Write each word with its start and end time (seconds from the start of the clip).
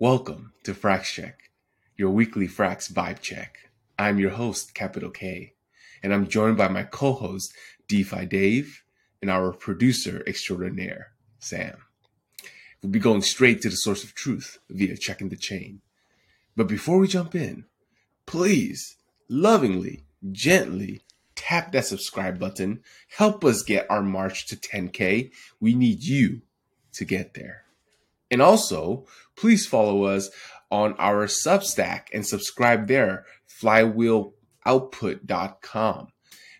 Welcome 0.00 0.52
to 0.62 0.74
Frax 0.74 1.06
Check, 1.06 1.50
your 1.96 2.10
weekly 2.10 2.46
Frax 2.46 2.88
vibe 2.88 3.20
check. 3.20 3.68
I'm 3.98 4.20
your 4.20 4.30
host, 4.30 4.72
Capital 4.72 5.10
K, 5.10 5.54
and 6.04 6.14
I'm 6.14 6.28
joined 6.28 6.56
by 6.56 6.68
my 6.68 6.84
co-host, 6.84 7.52
DeFi 7.88 8.26
Dave, 8.26 8.84
and 9.20 9.28
our 9.28 9.52
producer 9.52 10.22
extraordinaire, 10.24 11.14
Sam. 11.40 11.78
We'll 12.80 12.92
be 12.92 13.00
going 13.00 13.22
straight 13.22 13.60
to 13.62 13.70
the 13.70 13.74
source 13.74 14.04
of 14.04 14.14
truth 14.14 14.60
via 14.70 14.96
checking 14.96 15.30
the 15.30 15.36
chain. 15.36 15.80
But 16.54 16.68
before 16.68 16.98
we 16.98 17.08
jump 17.08 17.34
in, 17.34 17.64
please, 18.24 18.98
lovingly, 19.28 20.04
gently 20.30 21.02
tap 21.34 21.72
that 21.72 21.86
subscribe 21.86 22.38
button. 22.38 22.84
Help 23.16 23.44
us 23.44 23.64
get 23.64 23.90
our 23.90 24.02
march 24.02 24.46
to 24.46 24.54
10K. 24.54 25.32
We 25.58 25.74
need 25.74 26.04
you 26.04 26.42
to 26.92 27.04
get 27.04 27.34
there. 27.34 27.64
And 28.30 28.42
also, 28.42 29.06
please 29.38 29.66
follow 29.66 30.04
us 30.04 30.30
on 30.70 30.94
our 30.98 31.26
Substack 31.26 32.08
and 32.12 32.26
subscribe 32.26 32.88
there, 32.88 33.24
flywheeloutput.com. 33.62 36.08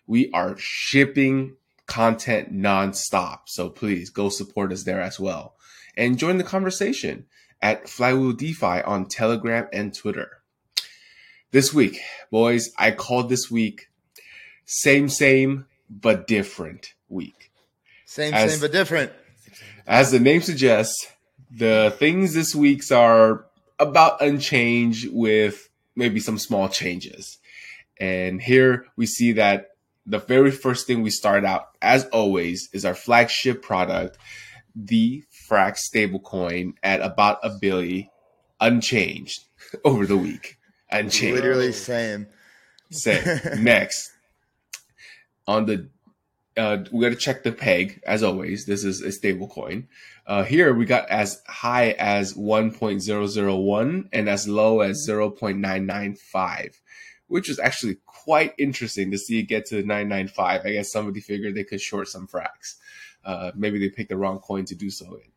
We 0.06 0.30
are 0.32 0.56
shipping 0.56 1.56
content 1.86 2.50
nonstop. 2.52 3.40
So 3.46 3.68
please 3.68 4.10
go 4.10 4.28
support 4.28 4.72
us 4.72 4.84
there 4.84 5.00
as 5.00 5.18
well. 5.20 5.54
And 5.96 6.18
join 6.18 6.38
the 6.38 6.44
conversation 6.44 7.26
at 7.60 7.88
Flywheel 7.88 8.32
DeFi 8.32 8.82
on 8.82 9.06
Telegram 9.06 9.66
and 9.72 9.92
Twitter. 9.94 10.42
This 11.50 11.74
week, 11.74 11.98
boys, 12.30 12.70
I 12.78 12.92
called 12.92 13.28
this 13.28 13.50
week 13.50 13.88
same, 14.64 15.08
same, 15.08 15.66
but 15.88 16.26
different 16.26 16.92
week. 17.08 17.50
Same, 18.04 18.34
as, 18.34 18.52
same, 18.52 18.60
but 18.60 18.70
different. 18.70 19.12
As 19.86 20.10
the 20.10 20.20
name 20.20 20.42
suggests, 20.42 21.06
the 21.50 21.94
things 21.98 22.34
this 22.34 22.54
week's 22.54 22.90
are 22.90 23.46
about 23.78 24.20
unchanged 24.20 25.08
with 25.10 25.68
maybe 25.96 26.20
some 26.20 26.38
small 26.38 26.68
changes. 26.68 27.38
And 28.00 28.40
here 28.40 28.86
we 28.96 29.06
see 29.06 29.32
that 29.32 29.70
the 30.06 30.18
very 30.18 30.50
first 30.50 30.86
thing 30.86 31.02
we 31.02 31.10
start 31.10 31.44
out, 31.44 31.68
as 31.82 32.04
always, 32.06 32.68
is 32.72 32.84
our 32.84 32.94
flagship 32.94 33.62
product, 33.62 34.16
the 34.74 35.24
Frax 35.48 35.80
stablecoin 35.92 36.74
at 36.82 37.00
about 37.00 37.38
a 37.42 37.50
billion, 37.60 38.08
unchanged 38.60 39.44
over 39.84 40.06
the 40.06 40.16
week. 40.16 40.58
Unchanged. 40.90 41.34
Literally 41.34 41.72
same. 41.72 42.26
Same. 42.90 43.62
Next, 43.62 44.12
on 45.46 45.66
the 45.66 45.88
uh, 46.58 46.84
we 46.90 47.04
got 47.04 47.10
to 47.10 47.16
check 47.16 47.44
the 47.44 47.52
peg 47.52 48.00
as 48.04 48.22
always. 48.22 48.66
This 48.66 48.84
is 48.84 49.00
a 49.00 49.12
stable 49.12 49.48
coin. 49.48 49.88
Uh, 50.26 50.42
here 50.42 50.74
we 50.74 50.84
got 50.84 51.08
as 51.08 51.40
high 51.46 51.92
as 51.92 52.34
1.001 52.34 54.08
and 54.12 54.28
as 54.28 54.48
low 54.48 54.80
as 54.80 55.06
0.995, 55.08 56.74
which 57.28 57.48
is 57.48 57.58
actually 57.58 57.96
quite 58.04 58.54
interesting 58.58 59.10
to 59.12 59.18
see 59.18 59.38
it 59.38 59.44
get 59.44 59.66
to 59.66 59.76
995. 59.76 60.62
I 60.64 60.72
guess 60.72 60.92
somebody 60.92 61.20
figured 61.20 61.54
they 61.54 61.64
could 61.64 61.80
short 61.80 62.08
some 62.08 62.26
Frax. 62.26 62.74
Uh, 63.24 63.52
maybe 63.54 63.78
they 63.78 63.88
picked 63.88 64.10
the 64.10 64.16
wrong 64.16 64.38
coin 64.40 64.64
to 64.66 64.74
do 64.74 64.90
so 64.90 65.14
in. 65.14 65.30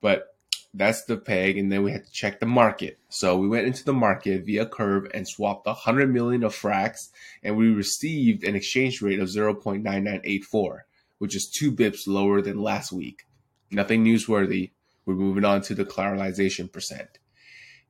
But 0.00 0.34
that's 0.74 1.04
the 1.04 1.18
peg, 1.18 1.58
and 1.58 1.70
then 1.70 1.82
we 1.82 1.92
had 1.92 2.06
to 2.06 2.12
check 2.12 2.40
the 2.40 2.46
market. 2.46 2.98
So 3.10 3.36
we 3.36 3.48
went 3.48 3.66
into 3.66 3.84
the 3.84 3.92
market 3.92 4.46
via 4.46 4.64
Curve 4.64 5.06
and 5.12 5.28
swapped 5.28 5.66
100 5.66 6.12
million 6.12 6.42
of 6.44 6.54
Frax, 6.54 7.10
and 7.42 7.56
we 7.56 7.68
received 7.68 8.42
an 8.44 8.56
exchange 8.56 9.02
rate 9.02 9.20
of 9.20 9.28
0.9984, 9.28 10.78
which 11.18 11.36
is 11.36 11.52
two 11.54 11.70
bips 11.72 12.06
lower 12.06 12.40
than 12.40 12.58
last 12.58 12.90
week. 12.90 13.26
Nothing 13.70 14.04
newsworthy. 14.04 14.70
We're 15.04 15.14
moving 15.14 15.44
on 15.44 15.60
to 15.62 15.74
the 15.74 15.84
collateralization 15.84 16.72
percent. 16.72 17.18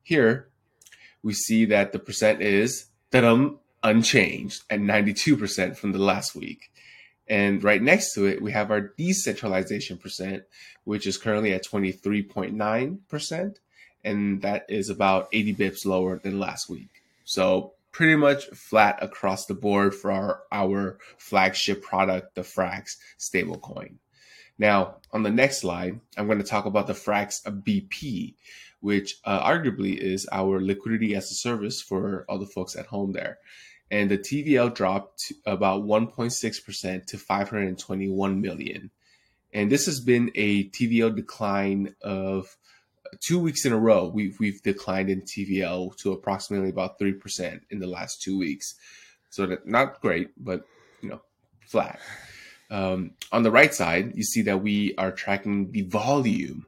Here, 0.02 0.48
we 1.22 1.34
see 1.34 1.64
that 1.66 1.92
the 1.92 2.00
percent 2.00 2.42
is 2.42 2.86
unchanged 3.84 4.64
at 4.70 4.80
92% 4.80 5.76
from 5.76 5.92
the 5.92 5.98
last 5.98 6.34
week. 6.34 6.71
And 7.32 7.64
right 7.64 7.80
next 7.80 8.12
to 8.12 8.26
it, 8.26 8.42
we 8.42 8.52
have 8.52 8.70
our 8.70 8.82
decentralization 8.82 9.96
percent, 9.96 10.42
which 10.84 11.06
is 11.06 11.16
currently 11.16 11.54
at 11.54 11.64
23.9%. 11.64 13.56
And 14.04 14.42
that 14.42 14.66
is 14.68 14.90
about 14.90 15.28
80 15.32 15.54
bips 15.54 15.86
lower 15.86 16.18
than 16.18 16.38
last 16.38 16.68
week. 16.68 16.90
So 17.24 17.72
pretty 17.90 18.16
much 18.16 18.44
flat 18.48 19.02
across 19.02 19.46
the 19.46 19.54
board 19.54 19.94
for 19.94 20.12
our, 20.12 20.42
our 20.52 20.98
flagship 21.16 21.82
product, 21.82 22.34
the 22.34 22.42
Frax 22.42 22.96
stablecoin. 23.18 23.94
Now, 24.58 24.96
on 25.10 25.22
the 25.22 25.30
next 25.30 25.62
slide, 25.62 26.00
I'm 26.18 26.26
going 26.26 26.36
to 26.36 26.44
talk 26.44 26.66
about 26.66 26.86
the 26.86 26.92
Frax 26.92 27.42
BP, 27.46 28.34
which 28.80 29.16
uh, 29.24 29.42
arguably 29.42 29.96
is 29.96 30.28
our 30.30 30.60
liquidity 30.60 31.14
as 31.14 31.30
a 31.30 31.34
service 31.34 31.80
for 31.80 32.26
all 32.28 32.38
the 32.38 32.44
folks 32.44 32.76
at 32.76 32.84
home 32.84 33.12
there 33.12 33.38
and 33.92 34.10
the 34.10 34.16
TVL 34.16 34.74
dropped 34.74 35.34
about 35.44 35.84
1.6% 35.84 37.06
to 37.06 37.18
521 37.18 38.40
million. 38.40 38.90
And 39.52 39.70
this 39.70 39.84
has 39.84 40.00
been 40.00 40.32
a 40.34 40.70
TVL 40.70 41.14
decline 41.14 41.94
of 42.02 42.56
two 43.20 43.38
weeks 43.38 43.66
in 43.66 43.72
a 43.74 43.78
row. 43.78 44.08
We've, 44.08 44.34
we've 44.40 44.62
declined 44.62 45.10
in 45.10 45.20
TVL 45.20 45.94
to 45.98 46.12
approximately 46.12 46.70
about 46.70 46.98
3% 46.98 47.60
in 47.68 47.80
the 47.80 47.86
last 47.86 48.22
two 48.22 48.38
weeks. 48.38 48.74
So 49.28 49.44
that 49.44 49.68
not 49.68 50.00
great, 50.00 50.30
but 50.42 50.64
you 51.02 51.10
know, 51.10 51.20
flat. 51.68 52.00
Um, 52.70 53.10
on 53.30 53.42
the 53.42 53.50
right 53.50 53.74
side, 53.74 54.12
you 54.14 54.22
see 54.22 54.40
that 54.42 54.62
we 54.62 54.94
are 54.96 55.12
tracking 55.12 55.70
the 55.70 55.82
volume 55.82 56.64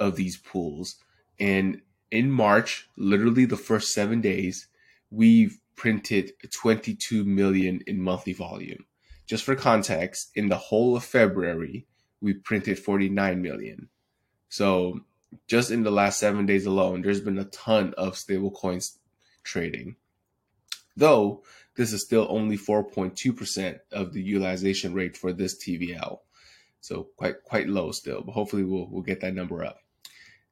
of 0.00 0.16
these 0.16 0.38
pools. 0.38 0.96
And 1.38 1.82
in 2.10 2.32
March, 2.32 2.88
literally 2.96 3.44
the 3.44 3.56
first 3.56 3.92
seven 3.92 4.20
days, 4.20 4.66
we've 5.12 5.60
printed 5.76 6.32
22 6.50 7.24
million 7.24 7.80
in 7.86 8.00
monthly 8.00 8.32
volume. 8.32 8.84
Just 9.26 9.44
for 9.44 9.56
context, 9.56 10.30
in 10.34 10.48
the 10.48 10.56
whole 10.56 10.96
of 10.96 11.04
February, 11.04 11.86
we 12.20 12.34
printed 12.34 12.78
49 12.78 13.40
million. 13.40 13.88
So 14.48 15.00
just 15.48 15.70
in 15.70 15.82
the 15.82 15.90
last 15.90 16.18
seven 16.18 16.46
days 16.46 16.66
alone, 16.66 17.02
there's 17.02 17.20
been 17.20 17.38
a 17.38 17.44
ton 17.44 17.94
of 17.96 18.14
stablecoins 18.14 18.98
trading. 19.42 19.96
Though 20.96 21.42
this 21.76 21.92
is 21.92 22.02
still 22.02 22.26
only 22.30 22.56
4.2% 22.56 23.80
of 23.92 24.12
the 24.12 24.22
utilization 24.22 24.94
rate 24.94 25.16
for 25.16 25.32
this 25.32 25.56
TVL. 25.56 26.18
So 26.80 27.08
quite 27.16 27.42
quite 27.42 27.66
low 27.66 27.92
still, 27.92 28.22
but 28.22 28.32
hopefully 28.32 28.62
we'll 28.62 28.86
we'll 28.90 29.02
get 29.02 29.20
that 29.22 29.34
number 29.34 29.64
up. 29.64 29.78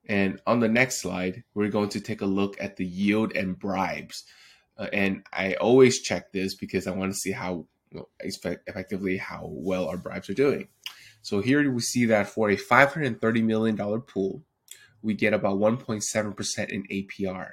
And 0.08 0.40
on 0.46 0.60
the 0.60 0.68
next 0.68 1.00
slide, 1.00 1.44
we're 1.54 1.68
going 1.68 1.90
to 1.90 2.00
take 2.00 2.22
a 2.22 2.26
look 2.26 2.56
at 2.60 2.76
the 2.76 2.86
yield 2.86 3.36
and 3.36 3.58
bribes. 3.58 4.24
Uh, 4.76 4.88
and 4.92 5.24
I 5.32 5.54
always 5.54 6.00
check 6.00 6.32
this 6.32 6.54
because 6.54 6.86
I 6.86 6.92
want 6.92 7.12
to 7.12 7.18
see 7.18 7.32
how 7.32 7.66
you 7.90 8.00
know, 8.00 8.08
effectively 8.20 9.16
how 9.18 9.42
well 9.44 9.88
our 9.88 9.96
bribes 9.96 10.30
are 10.30 10.34
doing. 10.34 10.68
So 11.20 11.40
here 11.40 11.68
we 11.70 11.80
see 11.80 12.04
that 12.06 12.28
for 12.28 12.50
a 12.50 12.56
$530 12.56 13.44
million 13.44 13.76
pool, 14.02 14.42
we 15.02 15.14
get 15.14 15.34
about 15.34 15.58
1.7% 15.58 16.70
in 16.70 16.84
APR. 16.84 17.50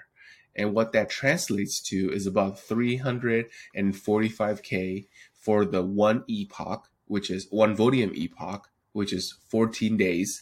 And 0.56 0.74
what 0.74 0.94
that 0.94 1.09
translates 1.09 1.81
to 1.90 2.09
is 2.12 2.25
about 2.25 2.57
345K 2.57 5.07
for 5.34 5.66
the 5.66 5.84
one 5.84 6.24
epoch, 6.28 6.90
which 7.06 7.30
is 7.30 7.46
one 7.50 7.78
Votium 7.78 8.16
epoch, 8.16 8.69
which 8.94 9.13
is 9.13 9.36
14 9.50 9.97
days. 9.97 10.41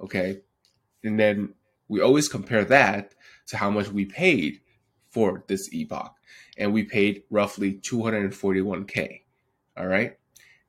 Okay. 0.00 0.42
And 1.02 1.18
then 1.18 1.54
we 1.88 2.00
always 2.00 2.28
compare 2.28 2.64
that 2.66 3.14
to 3.48 3.56
how 3.56 3.70
much 3.70 3.88
we 3.88 4.04
paid 4.04 4.60
for 5.10 5.44
this 5.46 5.72
epoch. 5.72 6.14
And 6.56 6.72
we 6.72 6.84
paid 6.84 7.22
roughly 7.30 7.74
241K. 7.74 9.22
All 9.76 9.86
right. 9.86 10.16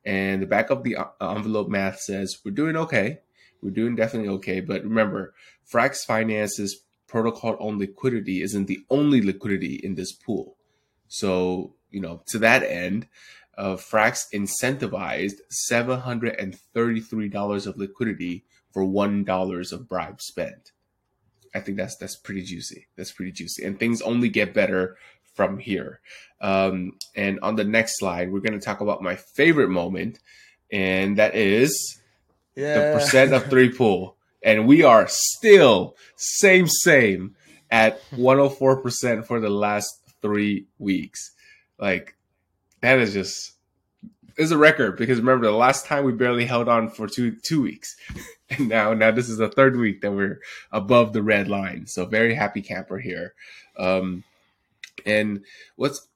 And 0.04 0.42
the 0.42 0.46
back 0.46 0.70
of 0.70 0.82
the 0.82 0.96
uh, 0.96 1.06
envelope 1.20 1.68
math 1.68 2.00
says 2.00 2.38
we're 2.44 2.52
doing 2.52 2.76
okay. 2.76 3.20
We're 3.62 3.70
doing 3.70 3.96
definitely 3.96 4.30
okay. 4.36 4.60
But 4.60 4.82
remember, 4.84 5.34
Frax 5.70 6.04
Finance's 6.06 6.82
protocol 7.06 7.56
on 7.60 7.78
liquidity 7.78 8.40
isn't 8.40 8.66
the 8.66 8.84
only 8.88 9.20
liquidity 9.20 9.74
in 9.74 9.94
this 9.96 10.12
pool. 10.12 10.56
So, 11.08 11.74
you 11.90 12.00
know, 12.00 12.22
to 12.28 12.38
that 12.38 12.62
end, 12.62 13.08
uh, 13.58 13.74
Frax 13.76 14.26
incentivized 14.32 15.40
$733 15.70 17.66
of 17.66 17.76
liquidity 17.76 18.44
for 18.72 18.84
$1 18.84 19.72
of 19.72 19.88
bribe 19.88 20.22
spent. 20.22 20.70
I 21.54 21.60
think 21.60 21.76
that's 21.76 21.96
that's 21.96 22.16
pretty 22.16 22.42
juicy. 22.42 22.86
That's 22.96 23.12
pretty 23.12 23.32
juicy, 23.32 23.64
and 23.64 23.78
things 23.78 24.02
only 24.02 24.28
get 24.28 24.54
better 24.54 24.96
from 25.34 25.58
here. 25.58 26.00
Um, 26.40 26.92
and 27.14 27.38
on 27.42 27.56
the 27.56 27.64
next 27.64 27.98
slide, 27.98 28.32
we're 28.32 28.40
going 28.40 28.58
to 28.58 28.64
talk 28.64 28.80
about 28.80 29.02
my 29.02 29.16
favorite 29.16 29.70
moment, 29.70 30.18
and 30.70 31.18
that 31.18 31.34
is 31.34 32.00
yeah. 32.54 32.74
the 32.74 32.98
percent 32.98 33.32
of 33.32 33.46
three 33.46 33.70
pool. 33.70 34.16
And 34.42 34.66
we 34.66 34.82
are 34.82 35.06
still 35.08 35.96
same 36.16 36.66
same 36.66 37.36
at 37.70 38.00
104% 38.12 39.26
for 39.26 39.38
the 39.38 39.50
last 39.50 40.00
three 40.22 40.66
weeks. 40.78 41.32
Like 41.78 42.16
that 42.80 42.98
is 42.98 43.12
just 43.12 43.52
is 44.36 44.52
a 44.52 44.58
record 44.58 44.96
because 44.96 45.18
remember 45.18 45.46
the 45.46 45.52
last 45.52 45.86
time 45.86 46.04
we 46.04 46.12
barely 46.12 46.46
held 46.46 46.68
on 46.68 46.88
for 46.88 47.06
two 47.06 47.36
two 47.42 47.62
weeks. 47.62 47.96
And 48.58 48.68
now, 48.68 48.92
now 48.94 49.12
this 49.12 49.28
is 49.28 49.36
the 49.36 49.48
third 49.48 49.76
week 49.76 50.00
that 50.00 50.10
we're 50.10 50.40
above 50.72 51.12
the 51.12 51.22
red 51.22 51.48
line. 51.48 51.86
So 51.86 52.04
very 52.04 52.34
happy 52.34 52.62
camper 52.62 52.98
here. 52.98 53.34
Um, 53.76 54.24
and 55.06 55.44
what's 55.76 56.08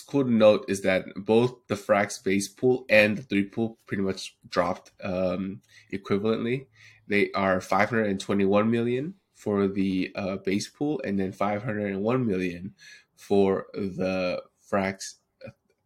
cool 0.00 0.24
to 0.24 0.30
note 0.30 0.64
is 0.68 0.80
that 0.82 1.04
both 1.16 1.54
the 1.68 1.74
Frax 1.74 2.22
base 2.22 2.48
pool 2.48 2.86
and 2.88 3.18
the 3.18 3.22
three 3.22 3.44
pool 3.44 3.78
pretty 3.86 4.02
much 4.02 4.36
dropped 4.48 4.92
um, 5.02 5.60
equivalently. 5.92 6.66
They 7.08 7.30
are 7.32 7.60
521 7.60 8.70
million 8.70 9.14
for 9.34 9.66
the 9.68 10.12
uh, 10.14 10.36
base 10.36 10.68
pool 10.68 11.00
and 11.04 11.18
then 11.18 11.32
501 11.32 12.26
million 12.26 12.74
for 13.16 13.66
the 13.74 14.42
Frax 14.70 15.16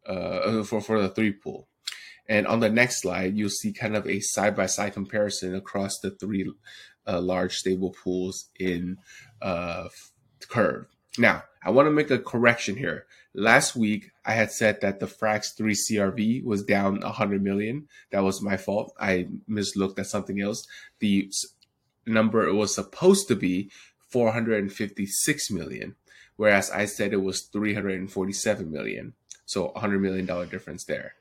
uh, 0.06 0.62
for 0.62 0.80
for 0.80 1.02
the 1.02 1.08
three 1.08 1.32
pool. 1.32 1.68
And 2.28 2.46
on 2.46 2.60
the 2.60 2.70
next 2.70 3.02
slide, 3.02 3.36
you'll 3.36 3.50
see 3.50 3.72
kind 3.72 3.96
of 3.96 4.06
a 4.06 4.20
side 4.20 4.56
by 4.56 4.66
side 4.66 4.94
comparison 4.94 5.54
across 5.54 5.98
the 6.00 6.10
three 6.10 6.52
uh, 7.06 7.20
large 7.20 7.56
stable 7.56 7.94
pools 8.02 8.50
in 8.58 8.98
uh, 9.40 9.88
Curve. 10.48 10.86
Now, 11.18 11.44
I 11.64 11.70
want 11.70 11.86
to 11.86 11.92
make 11.92 12.10
a 12.10 12.18
correction 12.18 12.76
here. 12.76 13.06
Last 13.34 13.76
week, 13.76 14.10
I 14.24 14.32
had 14.32 14.50
said 14.50 14.80
that 14.80 15.00
the 15.00 15.06
Frax 15.06 15.56
3 15.56 15.74
CRV 15.74 16.44
was 16.44 16.62
down 16.62 17.00
100 17.00 17.42
million. 17.42 17.88
That 18.10 18.22
was 18.22 18.42
my 18.42 18.56
fault. 18.56 18.94
I 18.98 19.28
mislooked 19.48 19.98
at 19.98 20.06
something 20.06 20.40
else. 20.40 20.66
The 21.00 21.30
number 22.06 22.46
it 22.46 22.54
was 22.54 22.74
supposed 22.74 23.28
to 23.28 23.36
be 23.36 23.70
456 24.10 25.50
million, 25.50 25.96
whereas 26.36 26.70
I 26.70 26.84
said 26.84 27.12
it 27.12 27.22
was 27.22 27.42
347 27.42 28.70
million. 28.70 29.14
So 29.44 29.72
$100 29.76 30.00
million 30.00 30.48
difference 30.48 30.84
there. 30.84 31.14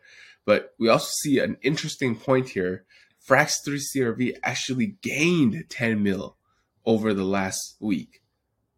But 0.45 0.73
we 0.79 0.89
also 0.89 1.09
see 1.09 1.39
an 1.39 1.57
interesting 1.61 2.15
point 2.15 2.49
here. 2.49 2.85
Frax 3.27 3.63
3 3.63 3.79
CRV 3.79 4.37
actually 4.43 4.97
gained 5.01 5.65
10 5.69 6.03
mil 6.03 6.37
over 6.85 7.13
the 7.13 7.23
last 7.23 7.75
week 7.79 8.21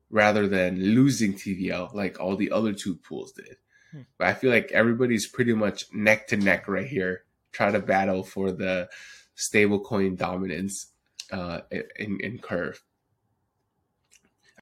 rather 0.10 0.48
than 0.48 0.82
losing 0.82 1.34
TVL 1.34 1.94
like 1.94 2.20
all 2.20 2.38
the 2.38 2.52
other 2.52 2.72
two 2.72 2.96
pools 2.96 3.34
did. 3.34 3.58
Hmm. 3.92 4.02
But 4.18 4.28
I 4.28 4.34
feel 4.34 4.52
like 4.52 4.72
everybody's 4.72 5.28
pretty 5.28 5.54
much 5.54 5.94
neck 5.94 6.28
to 6.28 6.38
neck 6.38 6.68
right 6.68 6.88
here, 6.88 7.24
trying 7.52 7.74
to 7.74 7.80
battle 7.80 8.24
for 8.24 8.52
the 8.52 8.90
stablecoin 9.36 10.18
dominance 10.18 10.94
uh, 11.32 11.62
in, 12.00 12.20
in 12.22 12.40
Curve. 12.40 12.82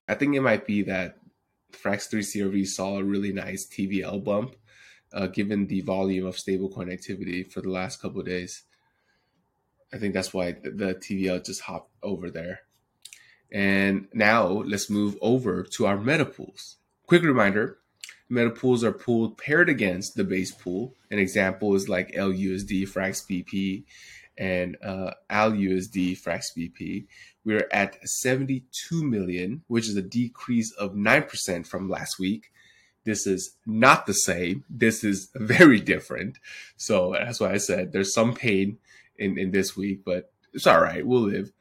I 0.07 0.15
think 0.15 0.35
it 0.35 0.41
might 0.41 0.65
be 0.65 0.83
that 0.83 1.17
Frax 1.71 2.09
3 2.09 2.21
CRV 2.21 2.67
saw 2.67 2.97
a 2.97 3.03
really 3.03 3.33
nice 3.33 3.67
TVL 3.67 4.23
bump 4.23 4.55
uh, 5.15 5.27
given 5.27 5.67
the 5.67 5.81
volume 5.81 6.25
of 6.25 6.35
stablecoin 6.35 6.91
activity 6.91 7.41
for 7.41 7.61
the 7.61 7.69
last 7.69 8.01
couple 8.01 8.19
of 8.19 8.27
days. 8.27 8.63
I 9.93 9.97
think 9.97 10.13
that's 10.13 10.33
why 10.33 10.51
the, 10.51 10.93
TVL 10.95 11.43
just 11.43 11.61
hopped 11.61 11.91
over 12.03 12.29
there. 12.29 12.59
And 13.51 14.07
now 14.13 14.47
let's 14.47 14.89
move 14.89 15.17
over 15.21 15.63
to 15.63 15.85
our 15.85 15.97
meta 15.97 16.25
pools. 16.25 16.75
Quick 17.07 17.23
reminder 17.23 17.77
meta 18.27 18.49
pools 18.49 18.83
are 18.83 18.91
pooled 18.91 19.37
paired 19.37 19.69
against 19.69 20.15
the 20.15 20.23
base 20.23 20.51
pool. 20.51 20.95
An 21.09 21.19
example 21.19 21.75
is 21.75 21.87
like 21.87 22.11
LUSD 22.13 22.89
Frax 22.89 23.25
BP 23.25 23.83
and 24.37 24.75
uh, 24.83 25.11
ALUSD 25.29 26.19
Frax 26.21 26.47
BP. 26.57 27.05
We're 27.45 27.69
at 27.71 28.05
72 28.07 29.03
million, 29.03 29.63
which 29.67 29.87
is 29.87 29.95
a 29.95 30.01
decrease 30.01 30.71
of 30.73 30.93
9% 30.93 31.65
from 31.67 31.89
last 31.89 32.19
week. 32.19 32.51
This 33.05 33.25
is 33.25 33.55
not 33.65 34.05
the 34.05 34.13
same. 34.13 34.65
This 34.69 35.03
is 35.03 35.29
very 35.35 35.79
different. 35.79 36.37
So 36.75 37.13
that's 37.13 37.39
why 37.39 37.51
I 37.51 37.57
said 37.57 37.91
there's 37.91 38.13
some 38.13 38.33
pain 38.33 38.77
in, 39.17 39.37
in 39.37 39.51
this 39.51 39.77
week, 39.77 40.03
but 40.03 40.31
it's 40.53 40.67
all 40.67 40.81
right. 40.81 41.05
We'll 41.05 41.21
live. 41.21 41.51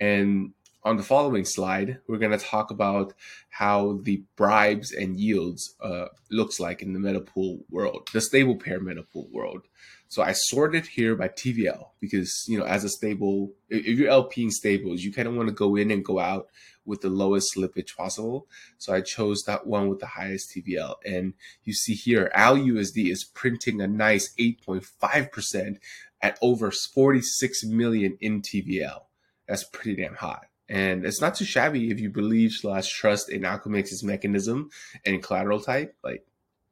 And 0.00 0.52
on 0.84 0.96
the 0.96 1.02
following 1.02 1.44
slide, 1.44 1.98
we're 2.06 2.18
going 2.18 2.36
to 2.36 2.44
talk 2.44 2.70
about 2.70 3.12
how 3.50 3.98
the 4.02 4.22
bribes 4.36 4.92
and 4.92 5.18
yields 5.18 5.74
uh, 5.80 6.06
looks 6.30 6.60
like 6.60 6.82
in 6.82 6.92
the 6.92 6.98
metapool 6.98 7.60
world, 7.70 8.08
the 8.12 8.20
stable 8.20 8.56
pair 8.56 8.80
metapool 8.80 9.30
world. 9.30 9.62
So 10.08 10.22
I 10.22 10.32
sorted 10.32 10.86
here 10.86 11.14
by 11.14 11.28
TVL 11.28 11.88
because, 12.00 12.44
you 12.48 12.58
know, 12.58 12.64
as 12.64 12.82
a 12.82 12.88
stable, 12.88 13.52
if 13.68 13.86
you're 13.86 14.10
LPing 14.10 14.50
stables, 14.50 15.02
you 15.02 15.12
kind 15.12 15.28
of 15.28 15.34
want 15.34 15.48
to 15.48 15.54
go 15.54 15.76
in 15.76 15.90
and 15.90 16.04
go 16.04 16.18
out 16.18 16.48
with 16.86 17.02
the 17.02 17.10
lowest 17.10 17.54
slippage 17.54 17.94
possible. 17.94 18.48
So 18.78 18.94
I 18.94 19.02
chose 19.02 19.42
that 19.46 19.66
one 19.66 19.88
with 19.88 20.00
the 20.00 20.06
highest 20.06 20.50
TVL. 20.50 20.94
And 21.04 21.34
you 21.64 21.74
see 21.74 21.92
here, 21.92 22.32
ALUSD 22.34 23.10
is 23.10 23.24
printing 23.24 23.82
a 23.82 23.86
nice 23.86 24.34
8.5% 24.40 25.76
at 26.22 26.38
over 26.40 26.70
46 26.70 27.64
million 27.64 28.16
in 28.20 28.40
TVL. 28.40 29.02
That's 29.46 29.64
pretty 29.64 30.02
damn 30.02 30.14
hot. 30.14 30.46
And 30.70 31.04
it's 31.04 31.20
not 31.20 31.34
too 31.34 31.44
shabby 31.44 31.90
if 31.90 32.00
you 32.00 32.10
believe 32.10 32.52
slash 32.52 32.88
trust 32.90 33.30
in 33.30 33.42
Alchemix's 33.42 34.02
mechanism 34.02 34.70
and 35.04 35.22
collateral 35.22 35.60
type. 35.60 35.94
Like, 36.02 36.26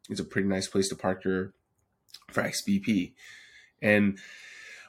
it's 0.08 0.20
a 0.20 0.24
pretty 0.24 0.48
nice 0.48 0.68
place 0.68 0.88
to 0.88 0.96
park 0.96 1.24
your 1.24 1.52
Frax 2.32 2.62
XBP. 2.66 3.12
And 3.82 4.18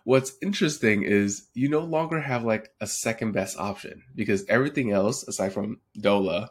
what's 0.04 0.34
interesting 0.42 1.04
is 1.04 1.48
you 1.54 1.69
no 1.69 1.81
longer 1.81 2.22
have 2.22 2.44
like 2.44 2.69
a 2.80 2.88
second 2.88 3.34
best 3.34 3.57
option 3.57 4.04
because 4.16 4.45
everything 4.48 4.92
else, 4.92 5.28
aside 5.28 5.54
from 5.54 5.80
Dola, 5.98 6.50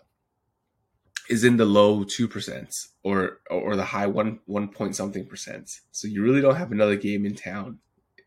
is 1.29 1.45
in 1.45 1.57
the 1.57 1.65
low 1.65 2.05
two 2.05 2.29
percent 2.29 2.73
or 3.03 3.41
or 3.51 3.75
the 3.77 3.85
high 3.85 4.07
one 4.07 4.39
one 4.47 4.69
point 4.69 4.95
something 4.95 5.27
percent. 5.27 5.71
So 5.91 6.07
you 6.07 6.23
really 6.23 6.41
don't 6.41 6.57
have 6.57 6.73
another 6.73 6.97
game 6.97 7.27
in 7.27 7.35
town. 7.35 7.81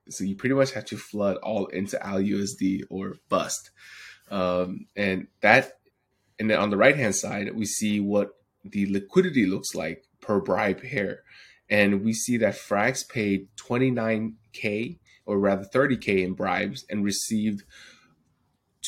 So 0.09 0.23
you 0.23 0.35
pretty 0.35 0.55
much 0.55 0.71
have 0.71 0.85
to 0.85 0.97
flood 0.97 1.37
all 1.37 1.67
into 1.67 1.97
ALUSD 1.97 2.83
or 2.89 3.17
bust. 3.29 3.69
Um, 4.31 4.87
and 4.95 5.27
that, 5.41 5.79
and 6.39 6.49
then 6.49 6.59
on 6.59 6.71
the 6.71 6.77
right 6.77 6.95
hand 6.95 7.15
side, 7.15 7.55
we 7.55 7.65
see 7.65 7.99
what 7.99 8.31
the 8.63 8.91
liquidity 8.91 9.45
looks 9.45 9.75
like 9.75 10.05
per 10.21 10.39
bribe 10.39 10.81
pair. 10.81 11.23
And 11.69 12.03
we 12.03 12.13
see 12.13 12.37
that 12.37 12.55
Frax 12.55 13.07
paid 13.07 13.49
29K 13.57 14.97
or 15.25 15.37
rather 15.37 15.63
30K 15.63 16.23
in 16.23 16.33
bribes 16.33 16.83
and 16.89 17.03
received 17.03 17.63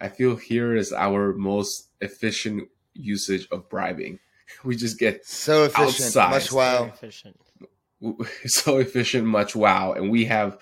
I 0.00 0.08
feel 0.08 0.36
here 0.36 0.76
is 0.76 0.92
our 0.92 1.32
most 1.32 1.88
efficient 2.00 2.68
usage 2.94 3.48
of 3.50 3.68
bribing. 3.68 4.20
We 4.64 4.76
just 4.76 4.98
get 4.98 5.24
so 5.24 5.64
efficient, 5.64 6.12
outsized. 6.12 6.30
much 6.30 6.52
wow. 6.52 6.84
Efficient. 6.84 7.40
so 8.44 8.76
efficient, 8.78 9.26
much 9.26 9.56
wow, 9.56 9.94
and 9.94 10.10
we 10.10 10.26
have 10.26 10.58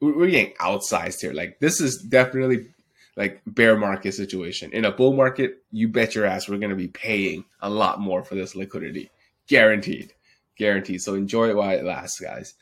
we're 0.00 0.30
getting 0.30 0.54
outsized 0.54 1.20
here. 1.20 1.34
Like 1.34 1.58
this 1.60 1.78
is 1.80 2.02
definitely 2.08 2.68
like 3.16 3.40
bear 3.46 3.76
market 3.76 4.12
situation. 4.12 4.72
In 4.72 4.84
a 4.84 4.92
bull 4.92 5.14
market, 5.14 5.62
you 5.72 5.88
bet 5.88 6.14
your 6.14 6.26
ass 6.26 6.48
we're 6.48 6.58
going 6.58 6.70
to 6.70 6.76
be 6.76 6.88
paying 6.88 7.44
a 7.60 7.70
lot 7.70 8.00
more 8.00 8.22
for 8.22 8.34
this 8.34 8.54
liquidity, 8.54 9.10
guaranteed, 9.48 10.12
guaranteed. 10.56 11.00
So 11.00 11.14
enjoy 11.14 11.48
it 11.48 11.56
while 11.56 11.70
it 11.70 11.84
lasts, 11.84 12.20
guys. 12.20 12.54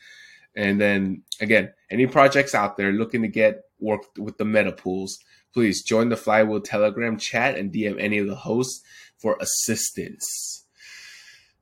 And 0.55 0.79
then 0.79 1.23
again, 1.41 1.73
any 1.91 2.07
projects 2.07 2.55
out 2.55 2.77
there 2.77 2.93
looking 2.93 3.21
to 3.23 3.27
get 3.27 3.63
work 3.79 4.01
with 4.17 4.37
the 4.37 4.45
meta 4.45 4.71
pools, 4.71 5.19
please 5.53 5.83
join 5.83 6.09
the 6.09 6.17
Flywheel 6.17 6.61
Telegram 6.61 7.17
chat 7.17 7.57
and 7.57 7.73
DM 7.73 7.99
any 7.99 8.17
of 8.17 8.27
the 8.27 8.35
hosts 8.35 8.81
for 9.17 9.37
assistance. 9.39 10.65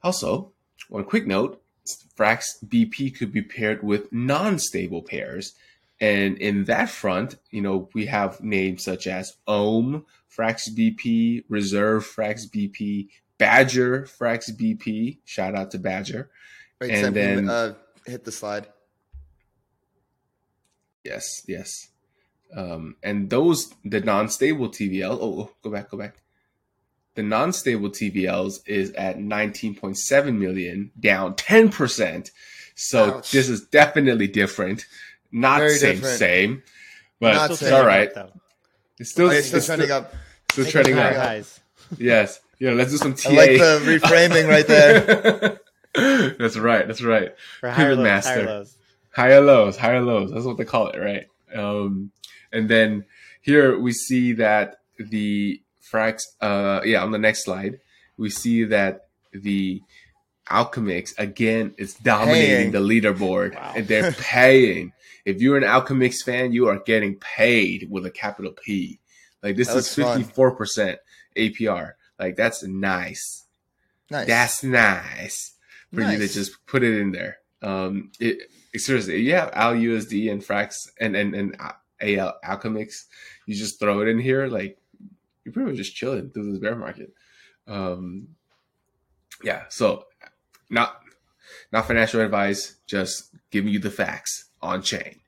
Also, 0.03 0.51
one 0.89 1.03
quick 1.05 1.25
note 1.25 1.61
Frax 2.17 2.45
BP 2.65 3.17
could 3.17 3.31
be 3.31 3.41
paired 3.41 3.83
with 3.83 4.11
non-stable 4.13 5.01
pairs. 5.01 5.53
And 6.01 6.37
in 6.37 6.65
that 6.65 6.89
front, 6.89 7.35
you 7.51 7.61
know, 7.61 7.89
we 7.93 8.07
have 8.07 8.41
names 8.41 8.83
such 8.83 9.07
as 9.07 9.37
Ohm, 9.47 10.05
Frax 10.35 10.69
BP, 10.69 11.43
Reserve 11.47 12.05
Frax 12.05 12.49
BP, 12.49 13.07
Badger 13.37 14.03
Frax 14.03 14.49
BP. 14.51 15.19
Shout 15.25 15.55
out 15.55 15.71
to 15.71 15.79
Badger. 15.79 16.29
Wait, 16.79 16.91
and 16.91 17.15
then 17.15 17.49
uh, 17.49 17.73
hit 18.05 18.23
the 18.23 18.31
slide. 18.31 18.67
Yes, 21.03 21.43
yes. 21.47 21.89
Um, 22.55 22.95
and 23.03 23.29
those 23.29 23.73
the 23.83 23.99
non-stable 23.99 24.69
TVL. 24.69 25.17
Oh, 25.19 25.41
oh, 25.41 25.51
go 25.61 25.69
back, 25.69 25.89
go 25.89 25.97
back. 25.97 26.15
The 27.15 27.23
non-stable 27.23 27.89
TVLs 27.89 28.61
is 28.65 28.91
at 28.91 29.19
19.7 29.19 30.37
million, 30.37 30.91
down 30.99 31.35
10%. 31.35 32.31
So 32.75 33.17
Ouch. 33.17 33.31
this 33.31 33.49
is 33.49 33.61
definitely 33.67 34.27
different. 34.27 34.85
Not 35.33 35.59
Very 35.59 35.77
same, 35.77 35.95
different. 35.95 36.19
same, 36.19 36.63
but 37.19 37.33
Not 37.33 37.51
it's 37.51 37.59
same. 37.59 37.73
all 37.73 37.85
right. 37.85 38.09
It's 38.99 39.09
still, 39.09 39.31
it's 39.31 39.47
still, 39.47 39.57
it's 39.57 39.65
trending 39.65 39.87
still, 39.87 39.97
up. 39.97 40.13
Still 40.51 40.65
trending 40.65 40.97
up. 40.97 41.15
Highs. 41.15 41.59
Yes. 41.97 42.39
Yeah, 42.59 42.71
let's 42.71 42.91
do 42.91 42.97
some 42.97 43.13
TA. 43.13 43.29
I 43.29 43.33
like 43.33 43.49
the 43.51 43.81
reframing 43.83 44.47
right 44.47 44.65
there. 44.65 45.59
that's 46.39 46.57
right. 46.57 46.87
That's 46.87 47.01
right. 47.01 47.35
For 47.59 47.69
higher 47.69 47.95
lows, 47.95 48.03
master. 48.03 48.31
Higher 48.31 48.45
lows. 48.45 48.75
Higher 49.11 49.41
lows. 49.41 49.77
Higher 49.77 50.01
lows. 50.01 50.31
That's 50.31 50.45
what 50.45 50.57
they 50.57 50.65
call 50.65 50.87
it, 50.87 50.97
right? 50.97 51.27
Um, 51.53 52.11
and 52.51 52.69
then 52.69 53.05
here 53.41 53.77
we 53.77 53.91
see 53.91 54.33
that 54.33 54.77
the 54.97 55.61
Frax, 55.91 56.21
uh, 56.41 56.81
yeah, 56.85 57.03
on 57.03 57.11
the 57.11 57.19
next 57.19 57.43
slide, 57.43 57.79
we 58.17 58.29
see 58.29 58.63
that 58.63 59.07
the 59.33 59.81
Alchemix 60.49 61.13
again 61.17 61.73
is 61.77 61.95
dominating 61.95 62.71
paying. 62.71 62.71
the 62.71 62.79
leaderboard, 62.79 63.55
wow. 63.55 63.73
and 63.75 63.87
they're 63.87 64.11
paying. 64.13 64.93
If 65.25 65.41
you're 65.41 65.57
an 65.57 65.63
Alchemix 65.63 66.23
fan, 66.23 66.51
you 66.51 66.67
are 66.67 66.79
getting 66.79 67.15
paid 67.15 67.87
with 67.89 68.05
a 68.05 68.11
capital 68.11 68.51
P. 68.51 68.99
Like 69.41 69.55
this 69.55 69.69
is 69.69 69.93
fifty 69.93 70.23
four 70.23 70.55
percent 70.55 70.99
APR. 71.37 71.93
Like 72.19 72.35
that's 72.35 72.63
nice. 72.63 73.45
Nice. 74.09 74.27
That's 74.27 74.63
nice 74.63 75.55
for 75.93 76.01
nice. 76.01 76.13
you 76.13 76.27
to 76.27 76.33
just 76.33 76.65
put 76.65 76.83
it 76.83 76.99
in 76.99 77.11
there. 77.11 77.37
Um, 77.61 78.11
it, 78.19 78.49
seriously, 78.75 79.21
you 79.21 79.33
have 79.35 79.51
Al 79.53 79.73
USD 79.73 80.31
and 80.31 80.41
Frax 80.41 80.75
and 80.99 81.15
and 81.15 81.33
and 81.35 81.55
AL 82.03 82.37
Alchemix, 82.43 83.05
you 83.45 83.55
just 83.55 83.79
throw 83.79 84.01
it 84.01 84.07
in 84.07 84.19
here, 84.19 84.47
like 84.47 84.77
you're 85.43 85.53
pretty 85.53 85.69
much 85.69 85.77
just 85.77 85.95
chilling 85.95 86.29
through 86.29 86.51
this 86.51 86.59
bear 86.59 86.75
market. 86.75 87.13
Um, 87.67 88.29
yeah, 89.43 89.63
so 89.69 90.05
not 90.69 91.01
not 91.71 91.87
financial 91.87 92.21
advice, 92.21 92.75
just 92.85 93.33
giving 93.51 93.71
you 93.71 93.79
the 93.79 93.91
facts 93.91 94.45
on 94.63 94.81
chain. 94.81 95.19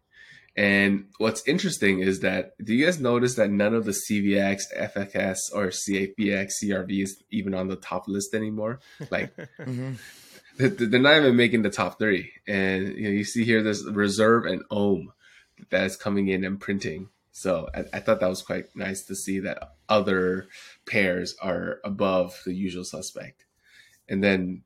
And 0.57 1.07
what's 1.17 1.45
interesting 1.45 1.99
is 1.99 2.21
that 2.21 2.53
do 2.63 2.73
you 2.73 2.85
guys 2.85 2.99
notice 2.99 3.35
that 3.35 3.51
none 3.51 3.73
of 3.73 3.83
the 3.83 3.91
CVX, 3.91 4.61
FXX, 4.75 5.37
or 5.53 5.67
CAPX, 5.67 6.51
CRV 6.63 7.03
is 7.03 7.21
even 7.29 7.53
on 7.53 7.67
the 7.67 7.75
top 7.75 8.07
list 8.07 8.33
anymore? 8.33 8.79
Like 9.11 9.35
mm-hmm. 9.59 9.95
they're 10.57 10.99
not 10.99 11.17
even 11.17 11.35
making 11.35 11.63
the 11.63 11.69
top 11.69 11.99
three. 11.99 12.31
And 12.47 12.87
you 12.97 13.03
know, 13.03 13.09
you 13.09 13.25
see 13.25 13.43
here 13.43 13.61
there's 13.61 13.85
reserve 13.85 14.45
and 14.45 14.63
ohm 14.71 15.11
that 15.71 15.83
is 15.83 15.97
coming 15.97 16.29
in 16.29 16.45
and 16.45 16.59
printing. 16.59 17.09
So 17.31 17.67
I, 17.75 17.83
I, 17.97 17.99
thought 17.99 18.21
that 18.21 18.29
was 18.29 18.41
quite 18.41 18.73
nice 18.75 19.03
to 19.07 19.15
see 19.15 19.39
that 19.39 19.75
other 19.89 20.47
pairs 20.85 21.35
are 21.41 21.79
above 21.83 22.39
the 22.45 22.53
usual 22.53 22.85
suspect. 22.85 23.43
And 24.07 24.23
then 24.23 24.63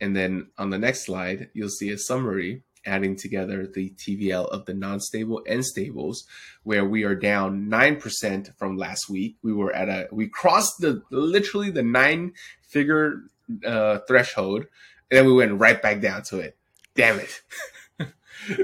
And 0.00 0.16
then 0.16 0.48
on 0.56 0.70
the 0.70 0.78
next 0.78 1.04
slide, 1.04 1.50
you'll 1.52 1.68
see 1.68 1.90
a 1.90 1.98
summary 1.98 2.62
adding 2.86 3.16
together 3.16 3.66
the 3.66 3.90
TVL 3.90 4.48
of 4.48 4.64
the 4.66 4.74
non-stable 4.74 5.42
and 5.46 5.64
stables, 5.64 6.24
where 6.62 6.84
we 6.84 7.04
are 7.04 7.14
down 7.14 7.68
nine 7.68 7.96
percent 8.00 8.50
from 8.56 8.76
last 8.76 9.08
week. 9.08 9.36
We 9.42 9.52
were 9.52 9.74
at 9.74 9.88
a 9.88 10.08
we 10.12 10.28
crossed 10.28 10.80
the 10.80 11.02
literally 11.10 11.70
the 11.70 11.82
nine-figure 11.82 13.22
uh, 13.64 13.98
threshold, 14.08 14.66
and 15.10 15.18
then 15.18 15.26
we 15.26 15.32
went 15.32 15.60
right 15.60 15.80
back 15.80 16.00
down 16.00 16.22
to 16.24 16.38
it. 16.38 16.56
Damn 16.94 17.18
it, 17.18 17.42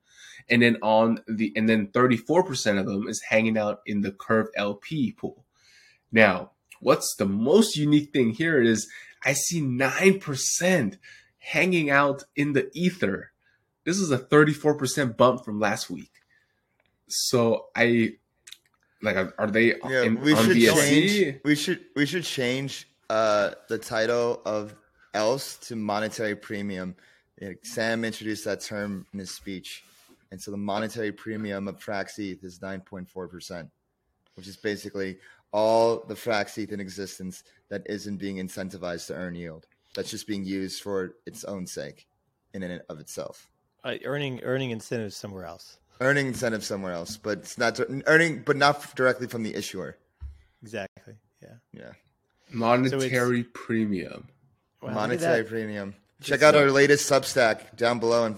and 0.50 0.62
then 0.62 0.76
on 0.82 1.22
the 1.28 1.52
and 1.56 1.68
then 1.68 1.88
34% 1.88 2.78
of 2.78 2.86
them 2.86 3.08
is 3.08 3.22
hanging 3.28 3.56
out 3.56 3.80
in 3.86 4.00
the 4.00 4.12
curve 4.12 4.48
LP 4.56 5.12
pool. 5.12 5.44
Now, 6.12 6.50
what's 6.80 7.14
the 7.16 7.26
most 7.26 7.76
unique 7.76 8.12
thing 8.12 8.30
here 8.30 8.60
is 8.60 8.88
I 9.24 9.34
see 9.34 9.60
9% 9.60 10.98
hanging 11.38 11.90
out 11.90 12.24
in 12.34 12.52
the 12.52 12.70
ether. 12.74 13.32
This 13.84 13.98
is 13.98 14.10
a 14.10 14.18
34% 14.18 15.16
bump 15.16 15.44
from 15.44 15.60
last 15.60 15.90
week. 15.90 16.12
So 17.08 17.66
I 17.74 18.14
like 19.02 19.16
are 19.38 19.50
they 19.50 19.74
yeah, 19.88 20.02
in, 20.02 20.20
we 20.20 20.36
should 20.36 20.56
BSC? 20.56 20.74
change 20.74 21.40
we 21.44 21.54
should 21.54 21.80
we 21.96 22.06
should 22.06 22.24
change 22.24 22.86
uh 23.08 23.52
the 23.68 23.78
title 23.78 24.42
of 24.44 24.74
else 25.14 25.56
to 25.56 25.76
monetary 25.76 26.36
premium. 26.36 26.94
Sam 27.62 28.04
introduced 28.04 28.44
that 28.44 28.60
term 28.60 29.06
in 29.12 29.20
his 29.20 29.34
speech. 29.34 29.82
And 30.30 30.40
so 30.40 30.50
the 30.50 30.56
monetary 30.56 31.12
premium 31.12 31.66
of 31.66 31.78
Frax 31.78 32.18
ETH 32.18 32.44
is 32.44 32.60
9.4%, 32.60 33.68
which 34.34 34.46
is 34.46 34.56
basically 34.56 35.18
all 35.52 36.04
the 36.06 36.14
Frax 36.14 36.56
ETH 36.56 36.72
in 36.72 36.80
existence 36.80 37.42
that 37.68 37.82
isn't 37.86 38.18
being 38.18 38.36
incentivized 38.36 39.08
to 39.08 39.14
earn 39.14 39.34
yield. 39.34 39.66
That's 39.94 40.10
just 40.10 40.26
being 40.26 40.44
used 40.44 40.82
for 40.82 41.16
its 41.26 41.44
own 41.44 41.66
sake 41.66 42.06
in 42.54 42.62
and 42.62 42.80
of 42.88 43.00
itself. 43.00 43.50
Uh, 43.82 43.94
earning 44.04 44.40
earning 44.42 44.70
incentives 44.70 45.16
somewhere 45.16 45.44
else. 45.44 45.78
Earning 46.00 46.28
incentives 46.28 46.66
somewhere 46.66 46.92
else, 46.92 47.16
but 47.16 47.38
it's 47.38 47.58
not 47.58 47.78
earning, 48.06 48.42
but 48.44 48.56
not 48.56 48.94
directly 48.94 49.26
from 49.26 49.42
the 49.42 49.54
issuer. 49.54 49.98
Exactly. 50.62 51.14
Yeah. 51.42 51.54
Yeah. 51.72 51.92
Monetary 52.50 53.42
so 53.42 53.48
premium. 53.52 54.28
Wow, 54.80 54.92
Monetary 54.92 55.44
premium. 55.44 55.94
Check 56.22 56.42
out 56.42 56.54
our 56.54 56.70
latest 56.70 57.10
Substack 57.10 57.76
down 57.76 57.98
below 57.98 58.26
and 58.26 58.36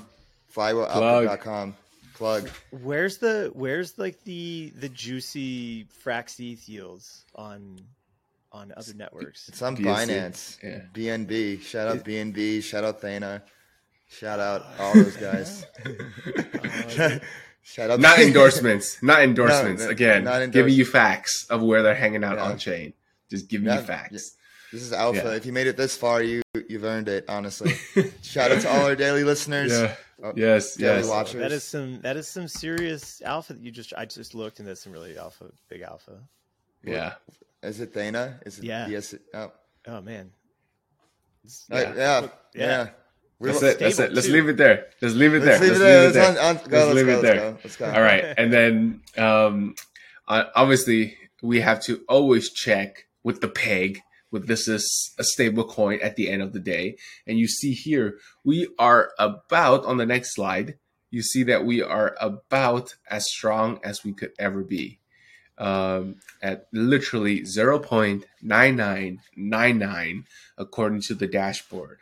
flywheeloutput.com 0.55 1.75
plug. 2.23 2.49
Where's 2.71 3.19
the 3.19 3.51
where's 3.53 3.99
like 3.99 4.23
the 4.23 4.73
the 4.77 4.89
juicy 4.89 5.87
Frax 6.05 6.39
ETH 6.39 6.69
yields 6.69 7.25
on 7.35 7.81
on 8.53 8.73
other 8.77 8.95
networks? 8.95 9.49
It's 9.49 9.61
on 9.61 9.77
Binance. 9.77 10.63
Yeah. 10.63 10.83
BNB. 10.95 11.63
Shout 11.63 11.89
out 11.89 12.05
BNB. 12.05 12.63
Shout 12.63 12.85
out 12.85 13.01
Thena. 13.01 13.43
Shout 14.09 14.39
out 14.39 14.63
uh, 14.79 14.83
all 14.83 14.95
those 14.95 15.17
guys. 15.17 15.67
Shout 17.63 17.91
out. 17.91 17.99
Not 17.99 18.21
endorsements. 18.21 19.03
Not 19.03 19.23
endorsements. 19.23 19.85
No, 19.85 19.91
Again, 19.91 20.25
not 20.25 20.51
giving 20.53 20.75
you 20.75 20.85
facts 20.85 21.47
of 21.51 21.63
where 21.63 21.83
they're 21.83 21.95
hanging 21.95 22.23
out 22.23 22.37
yeah. 22.37 22.45
on 22.45 22.59
chain. 22.59 22.93
Just 23.31 23.49
giving 23.49 23.67
yeah. 23.67 23.81
you 23.81 23.85
facts. 23.85 24.37
This 24.73 24.83
is 24.83 24.93
alpha. 24.93 25.23
Yeah. 25.25 25.35
If 25.35 25.45
you 25.45 25.53
made 25.53 25.67
it 25.67 25.77
this 25.77 25.97
far, 25.97 26.23
you 26.23 26.43
you've 26.69 26.85
earned 26.85 27.09
it. 27.09 27.27
Honestly, 27.29 27.75
shout 28.23 28.51
out 28.51 28.63
to 28.63 28.71
all 28.71 28.87
our 28.87 28.97
daily 28.97 29.23
listeners. 29.23 29.71
Yeah. 29.71 29.95
Oh, 30.23 30.33
yes, 30.35 30.77
yes. 30.79 31.09
Watchers. 31.09 31.41
That 31.41 31.53
is 31.53 31.65
some 31.65 32.01
that 32.01 32.17
is 32.17 32.27
some 32.29 32.49
serious 32.49 33.21
alpha 33.23 33.53
that 33.53 33.63
you 33.63 33.71
just 33.71 33.93
I 33.97 34.07
just 34.07 34.35
looked 34.35 34.61
and 34.61 34.69
that's 34.69 34.81
some 34.81 34.93
really 34.93 35.19
alpha 35.19 35.51
big 35.69 35.83
alpha. 35.83 36.19
Yeah. 36.83 37.15
Is 37.63 37.81
it 37.81 37.93
Thena? 37.93 38.41
Is 38.47 38.59
it 38.59 38.65
yeah. 38.65 38.89
yes 38.89 39.15
oh. 39.35 39.53
oh 39.87 40.01
man. 40.01 40.31
Yeah. 41.69 41.77
Uh, 41.77 41.81
yeah. 41.81 41.95
yeah. 41.95 42.29
yeah. 42.55 42.89
That's 43.41 43.63
it. 43.63 43.79
That's 43.79 43.99
it. 43.99 44.13
Let's 44.13 44.29
too. 44.29 44.33
leave 44.33 44.49
it 44.49 44.57
there. 44.57 44.87
Let's 45.01 45.15
leave 45.15 45.35
it 45.35 45.41
there. 45.41 45.59
Let's 45.59 45.63
leave 45.63 45.73
it 45.73 45.79
there. 45.79 46.03
Let's, 46.05 46.15
leave 46.15 46.25
it 46.25 46.71
there. 46.71 46.85
let's 46.85 46.95
leave 46.95 47.09
it 47.09 47.23
there. 47.23 47.59
Let's 47.65 47.77
go. 47.77 47.93
All 47.93 48.01
right. 48.01 48.25
And 48.39 48.53
then, 48.53 49.03
um, 49.19 49.75
obviously, 50.29 51.17
we 51.43 51.61
have 51.61 51.81
to 51.83 52.03
always 52.09 52.51
check 52.51 53.07
with 53.25 53.41
the 53.41 53.49
peg 53.49 54.01
with 54.33 54.49
this 54.49 54.67
is 54.67 55.15
a 55.19 55.25
stable 55.25 55.65
coin 55.65 56.01
at 56.03 56.17
the 56.17 56.29
end 56.29 56.43
of 56.43 56.53
the 56.53 56.59
day. 56.59 56.97
And 57.27 57.39
you 57.39 57.47
see 57.47 57.73
here, 57.73 58.19
we 58.43 58.69
are 58.79 59.13
about 59.19 59.85
on 59.85 59.99
the 59.99 60.07
next 60.07 60.35
slide. 60.35 60.79
You 61.11 61.23
see 61.23 61.45
that 61.45 61.65
we 61.65 61.81
are 61.83 62.17
about 62.21 62.97
as 63.09 63.31
strong 63.31 63.79
as 63.85 64.03
we 64.03 64.15
could 64.15 64.33
ever 64.39 64.65
be 64.65 64.99
um, 65.59 66.17
at 66.43 66.67
literally 66.73 67.43
0.9999 67.43 70.25
according 70.59 71.03
to 71.03 71.15
the 71.15 71.29
dashboard. 71.29 71.99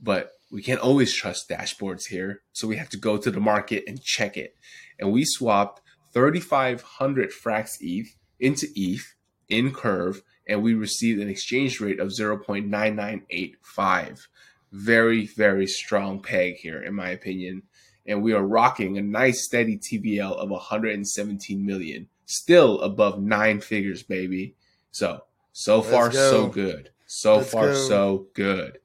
But 0.00 0.32
we 0.50 0.62
can't 0.62 0.80
always 0.80 1.12
trust 1.12 1.50
dashboards 1.50 2.06
here. 2.06 2.40
So 2.52 2.66
we 2.66 2.76
have 2.76 2.88
to 2.90 2.96
go 2.96 3.18
to 3.18 3.30
the 3.30 3.40
market 3.40 3.84
and 3.86 4.02
check 4.02 4.36
it. 4.36 4.56
And 4.98 5.12
we 5.12 5.24
swapped 5.24 5.80
3,500 6.14 7.30
Frax 7.30 7.76
ETH 7.80 8.16
into 8.40 8.66
ETH 8.74 9.14
in 9.48 9.72
Curve, 9.72 10.22
and 10.48 10.62
we 10.62 10.74
received 10.74 11.20
an 11.20 11.28
exchange 11.28 11.80
rate 11.80 12.00
of 12.00 12.08
0.9985. 12.08 14.26
Very, 14.72 15.26
very 15.26 15.66
strong 15.66 16.20
peg 16.20 16.56
here, 16.56 16.82
in 16.82 16.94
my 16.94 17.10
opinion. 17.10 17.62
And 18.06 18.22
we 18.22 18.32
are 18.32 18.42
rocking 18.42 18.96
a 18.96 19.02
nice 19.02 19.44
steady 19.44 19.76
TVL 19.76 20.32
of 20.32 20.48
117 20.50 21.64
million 21.64 22.08
still 22.28 22.80
above 22.82 23.20
nine 23.20 23.60
figures, 23.60 24.02
baby. 24.02 24.54
So, 24.92 25.24
so 25.52 25.82
far, 25.82 26.12
so 26.12 26.48
good. 26.48 26.90
So 27.06 27.38
let's 27.38 27.50
far, 27.50 27.66
go. 27.68 27.74
so 27.74 28.26
good. 28.34 28.78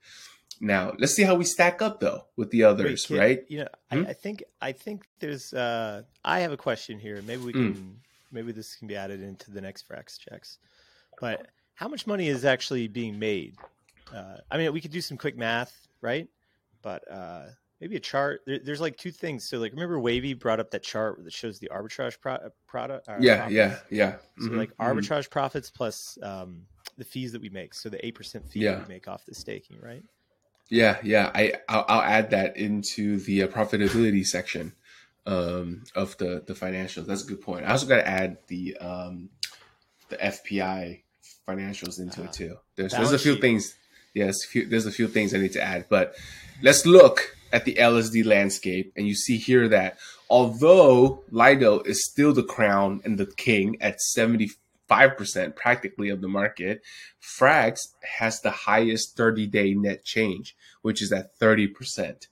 Now, 0.62 0.94
let's 0.98 1.14
see 1.14 1.24
how 1.24 1.36
we 1.36 1.44
stack 1.44 1.82
up 1.82 2.00
though 2.00 2.26
with 2.38 2.50
the 2.52 2.64
others, 2.64 3.10
Wait, 3.10 3.20
right? 3.20 3.44
You 3.50 3.60
know, 3.60 3.68
hmm? 3.92 4.06
I, 4.06 4.10
I, 4.10 4.14
think 4.14 4.44
I 4.62 4.72
think 4.72 5.04
there's. 5.20 5.54
uh 5.54 6.04
I 6.24 6.40
have 6.40 6.54
a 6.54 6.58
question 6.58 7.00
here. 7.00 7.22
Maybe 7.22 7.44
we 7.44 7.52
hmm. 7.52 7.74
can. 7.74 7.76
Mm. 7.76 7.94
Maybe 8.32 8.52
this 8.52 8.76
can 8.76 8.88
be 8.88 8.96
added 8.96 9.22
into 9.22 9.52
the 9.52 9.62
next 9.62 9.88
Frax 9.88 10.18
checks. 10.18 10.58
But 11.20 11.48
how 11.76 11.88
much 11.88 12.08
money 12.08 12.28
is 12.28 12.46
actually 12.46 12.88
being 12.88 13.18
made? 13.20 13.56
Uh, 14.14 14.38
I 14.52 14.58
mean, 14.58 14.72
we 14.74 14.82
could 14.82 14.92
do 14.92 15.02
some 15.02 15.18
quick 15.18 15.38
math, 15.38 15.88
right? 16.02 16.28
But 16.82 17.10
uh, 17.12 17.46
maybe 17.82 17.96
a 17.96 18.00
chart. 18.00 18.42
There, 18.46 18.60
there's 18.60 18.82
like 18.82 18.98
two 18.98 19.12
things. 19.12 19.44
So 19.44 19.58
like, 19.58 19.72
remember 19.72 20.00
Wavy 20.00 20.34
brought 20.34 20.60
up 20.60 20.72
that 20.72 20.84
chart 20.84 21.24
that 21.24 21.34
shows 21.34 21.60
the 21.60 21.70
arbitrage 21.74 22.20
pro- 22.20 22.50
product. 22.68 23.10
Uh, 23.10 23.18
yeah, 23.20 23.38
profits? 23.38 23.54
yeah, 23.54 23.78
yeah. 23.90 24.12
Mm-hmm, 24.12 24.46
so 24.46 24.52
like 24.54 24.70
mm-hmm. 24.78 24.84
arbitrage 24.84 25.24
mm-hmm. 25.24 25.32
profits 25.32 25.70
plus 25.70 26.18
um, 26.24 26.62
the 26.98 27.04
fees 27.04 27.32
that 27.32 27.42
we 27.42 27.50
make. 27.50 27.74
So 27.74 27.90
the 27.90 28.04
eight 28.06 28.16
percent 28.16 28.48
fee 28.50 28.62
yeah. 28.62 28.76
that 28.76 28.88
we 28.88 28.94
make 28.94 29.08
off 29.08 29.26
the 29.26 29.36
staking, 29.36 29.78
right? 29.82 30.04
Yeah, 30.70 30.98
yeah. 31.04 31.32
I 31.36 31.54
I'll, 31.68 31.86
I'll 31.88 32.02
add 32.02 32.30
that 32.32 32.58
into 32.58 33.20
the 33.20 33.44
uh, 33.44 33.48
profitability 33.48 34.26
section 34.26 34.74
um, 35.26 35.84
of 35.96 36.18
the 36.18 36.44
the 36.46 36.54
financials. 36.54 37.06
That's 37.06 37.24
a 37.24 37.28
good 37.28 37.42
point. 37.42 37.66
I 37.66 37.72
also 37.72 37.88
got 37.88 37.98
to 37.98 38.08
add 38.08 38.38
the 38.48 38.78
um, 38.78 39.30
the 40.10 40.18
FPI 40.18 41.02
financials 41.48 42.00
into 42.00 42.22
uh, 42.22 42.26
it 42.26 42.30
ah, 42.30 42.32
too. 42.32 42.58
There's 42.76 42.92
there's 42.94 43.12
a 43.12 43.20
few 43.20 43.34
sheet. 43.34 43.42
things. 43.42 43.76
Yes, 44.14 44.38
there's 44.54 44.86
a 44.86 44.92
few 44.92 45.08
things 45.08 45.34
I 45.34 45.40
need 45.40 45.54
to 45.54 45.62
add, 45.62 45.88
but 45.90 46.14
let's 46.62 46.86
look 46.86 47.36
at 47.52 47.66
the 47.66 47.76
LSD 47.76 48.26
landscape, 48.26 48.94
and 48.96 49.08
you 49.08 49.16
see 49.16 49.38
here 49.38 49.68
that 49.70 49.98
although 50.30 51.24
Lido 51.32 51.80
is 51.82 52.06
still 52.06 52.34
the 52.34 52.44
crown 52.44 53.02
and 53.06 53.18
the 53.18 53.26
king 53.26 53.78
at 53.82 53.98
75% 54.18 54.56
practically 55.56 56.10
of 56.10 56.22
the 56.22 56.28
market, 56.28 56.82
Frax 57.22 57.80
has 58.18 58.42
the 58.42 58.52
highest 58.52 59.16
30 59.16 59.48
day 59.48 59.74
net 59.74 60.04
change, 60.04 60.56
which 60.82 61.02
is 61.02 61.12
at 61.12 61.38
30%. 61.40 62.28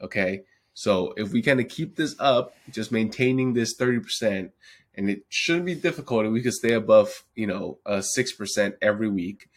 Okay. 0.00 0.42
So 0.74 1.14
if 1.16 1.32
we 1.32 1.40
kind 1.40 1.58
of 1.58 1.68
keep 1.68 1.96
this 1.96 2.14
up, 2.18 2.54
just 2.70 2.92
maintaining 2.92 3.54
this 3.54 3.74
30%, 3.78 4.50
and 4.96 5.10
it 5.10 5.22
shouldn't 5.28 5.66
be 5.66 5.74
difficult 5.74 6.26
if 6.26 6.32
we 6.32 6.42
could 6.42 6.54
stay 6.54 6.72
above, 6.72 7.24
you 7.34 7.46
know, 7.46 7.78
uh, 7.84 8.02
6% 8.16 8.74
every 8.80 9.08
week. 9.08 9.48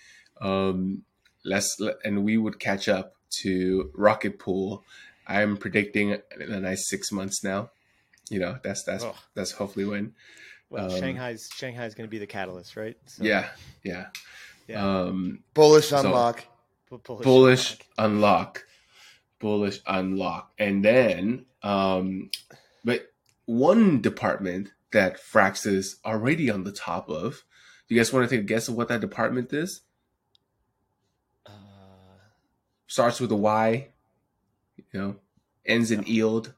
Um, 0.42 1.04
let's, 1.46 1.78
and 2.04 2.24
we 2.24 2.38
would 2.38 2.60
catch 2.60 2.88
up 2.88 3.16
to 3.42 3.92
Rocket 3.94 4.40
Pool 4.40 4.84
I'm 5.30 5.58
predicting 5.58 6.10
in 6.10 6.52
a 6.52 6.60
nice 6.60 6.90
six 6.90 7.12
months 7.12 7.44
now. 7.44 7.70
You 8.30 8.40
know, 8.40 8.58
that's 8.64 8.84
that's 8.84 9.04
oh. 9.04 9.16
that's 9.36 9.52
hopefully 9.52 9.86
when. 9.86 10.14
Well, 10.72 10.92
um, 10.92 11.00
Shanghai's 11.00 11.50
Shanghai's 11.56 11.94
going 11.94 12.08
to 12.08 12.12
be 12.12 12.18
the 12.18 12.28
catalyst, 12.28 12.76
right? 12.76 12.98
So, 13.06 13.24
yeah, 13.24 13.50
yeah, 13.84 14.08
yeah. 14.68 14.84
Um, 14.84 15.44
bullish 15.54 15.92
unlock. 15.92 16.46
So, 16.90 16.98
bullish, 16.98 17.24
bullish 17.24 17.78
unlock. 17.98 18.08
unlock. 18.12 18.66
Bullish 19.40 19.80
unlock, 19.88 20.52
and 20.60 20.84
then, 20.84 21.46
um, 21.64 22.30
but 22.84 23.12
one 23.46 24.02
department 24.02 24.72
that 24.92 25.20
Frax 25.20 25.66
is 25.66 25.98
already 26.06 26.50
on 26.50 26.64
the 26.64 26.72
top 26.72 27.10
of. 27.10 27.44
Do 27.88 27.96
you 27.96 28.00
guys 28.00 28.14
want 28.14 28.30
to 28.30 28.36
take 28.36 28.44
a 28.44 28.48
guess 28.48 28.68
of 28.68 28.76
what 28.76 28.88
that 28.90 29.02
department 29.02 29.52
is? 29.54 29.82
Uh, 31.46 31.52
Starts 32.88 33.20
with 33.20 33.32
a 33.32 33.36
Y 33.36 33.90
you 34.92 35.00
know, 35.00 35.16
ends 35.66 35.92
in 35.92 36.04
yield, 36.04 36.54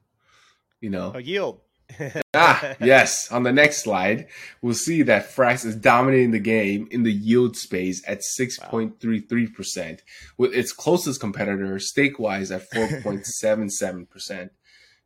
you 0.80 0.90
know. 0.90 1.12
A 1.14 1.20
yield. 1.20 1.60
ah, 2.34 2.74
yes. 2.80 3.30
On 3.30 3.42
the 3.42 3.52
next 3.52 3.82
slide, 3.82 4.28
we'll 4.62 4.74
see 4.74 5.02
that 5.02 5.28
Frax 5.28 5.64
is 5.66 5.76
dominating 5.76 6.30
the 6.30 6.38
game 6.38 6.88
in 6.90 7.02
the 7.02 7.12
yield 7.12 7.56
space 7.56 8.02
at 8.06 8.22
6.33%, 8.38 10.00
with 10.38 10.54
its 10.54 10.72
closest 10.72 11.20
competitor, 11.20 11.74
Stakewise, 11.76 12.54
at 12.54 12.70
4.77%. 12.70 14.50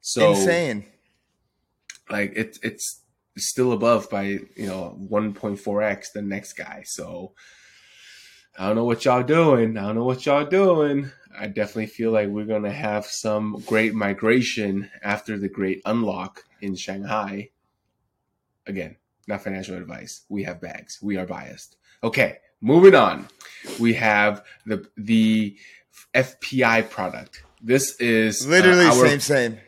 So 0.01 0.31
insane. 0.35 0.85
Like 2.09 2.35
it, 2.37 2.59
it's 2.63 3.03
still 3.37 3.73
above 3.73 4.09
by 4.11 4.25
you 4.25 4.67
know 4.67 4.99
1.4x 5.11 6.13
the 6.13 6.23
next 6.23 6.55
guy. 6.55 6.83
So 6.85 7.35
I 8.59 8.67
don't 8.67 8.77
know 8.77 8.85
what 8.85 9.05
y'all 9.05 9.23
doing. 9.23 9.77
I 9.77 9.83
don't 9.83 9.97
know 9.97 10.05
what 10.05 10.25
y'all 10.25 10.47
doing. 10.47 11.11
I 11.39 11.47
definitely 11.49 11.87
feel 11.87 12.13
like 12.13 12.29
we're 12.29 12.47
to 12.63 12.73
have 12.73 13.05
some 13.05 13.63
great 13.67 13.95
migration 13.95 14.91
after 15.03 15.39
the 15.39 15.49
great 15.49 15.83
unlock 15.85 16.45
in 16.63 16.75
Shanghai. 16.75 17.51
Again, 18.67 18.97
not 19.29 19.43
financial 19.43 19.77
advice. 19.77 20.23
We 20.29 20.45
have 20.45 20.61
bags. 20.61 20.99
We 21.03 21.19
are 21.19 21.27
biased. 21.27 21.77
Okay, 22.03 22.39
moving 22.61 22.95
on. 22.95 23.29
We 23.79 23.95
have 23.95 24.45
the 24.65 24.89
the 24.97 25.57
FPI 26.15 26.89
product. 26.89 27.43
This 27.61 28.01
is 28.01 28.47
uh, 28.47 28.49
literally 28.49 28.87
uh, 28.87 28.95
our, 28.95 29.07
same 29.09 29.21
same. 29.21 29.59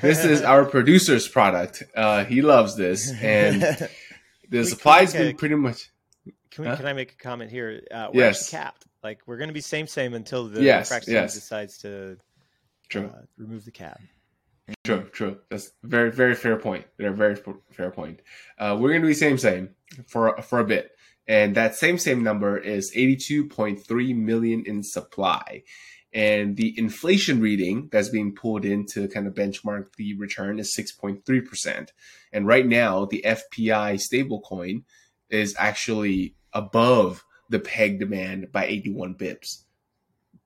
This 0.00 0.24
is 0.24 0.42
our 0.42 0.64
producer's 0.64 1.28
product. 1.28 1.82
Uh, 1.94 2.24
he 2.24 2.42
loves 2.42 2.76
this, 2.76 3.12
and 3.20 3.62
the 4.48 4.64
supply's 4.64 5.12
been 5.12 5.36
pretty 5.36 5.54
much. 5.54 5.90
Can, 6.50 6.64
we, 6.64 6.68
huh? 6.68 6.76
can 6.76 6.86
I 6.86 6.92
make 6.92 7.12
a 7.12 7.16
comment 7.16 7.50
here? 7.50 7.82
Uh, 7.90 8.08
we're 8.12 8.20
yes. 8.20 8.50
capped. 8.50 8.86
Like 9.02 9.20
we're 9.26 9.38
going 9.38 9.48
to 9.48 9.54
be 9.54 9.60
same 9.60 9.86
same 9.86 10.14
until 10.14 10.48
the 10.48 10.62
yes, 10.62 10.92
yes. 11.08 11.34
decides 11.34 11.78
to 11.78 12.18
true. 12.88 13.10
Uh, 13.12 13.22
remove 13.36 13.64
the 13.64 13.72
cap. 13.72 14.00
True, 14.84 15.08
true. 15.12 15.38
That's 15.50 15.72
very, 15.82 16.12
very 16.12 16.34
fair 16.34 16.56
point. 16.56 16.86
They're 16.96 17.12
very 17.12 17.36
fair 17.72 17.90
point. 17.90 18.20
Uh, 18.58 18.76
we're 18.78 18.90
going 18.90 19.02
to 19.02 19.08
be 19.08 19.14
same 19.14 19.38
same 19.38 19.70
for 20.06 20.40
for 20.42 20.60
a 20.60 20.64
bit, 20.64 20.92
and 21.26 21.54
that 21.56 21.74
same 21.74 21.98
same 21.98 22.22
number 22.22 22.56
is 22.58 22.92
eighty 22.94 23.16
two 23.16 23.48
point 23.48 23.84
three 23.84 24.12
million 24.12 24.64
in 24.64 24.82
supply, 24.82 25.64
and 26.12 26.56
the 26.56 26.78
inflation 26.78 27.40
reading 27.40 27.88
that's 27.90 28.08
being 28.08 28.34
pulled 28.34 28.64
in 28.64 28.86
to 28.92 29.08
kind 29.08 29.26
of 29.26 29.34
benchmark 29.34 29.94
the 29.96 30.14
return 30.16 30.58
is 30.58 30.74
six 30.74 30.92
point 30.92 31.24
three 31.24 31.40
percent, 31.40 31.92
and 32.32 32.46
right 32.46 32.66
now 32.66 33.04
the 33.04 33.24
FPI 33.24 34.00
stablecoin 34.00 34.82
is 35.30 35.54
actually 35.58 36.34
above 36.52 37.24
the 37.48 37.58
peg 37.58 37.98
demand 37.98 38.50
by 38.52 38.66
81 38.66 39.14
bips 39.14 39.62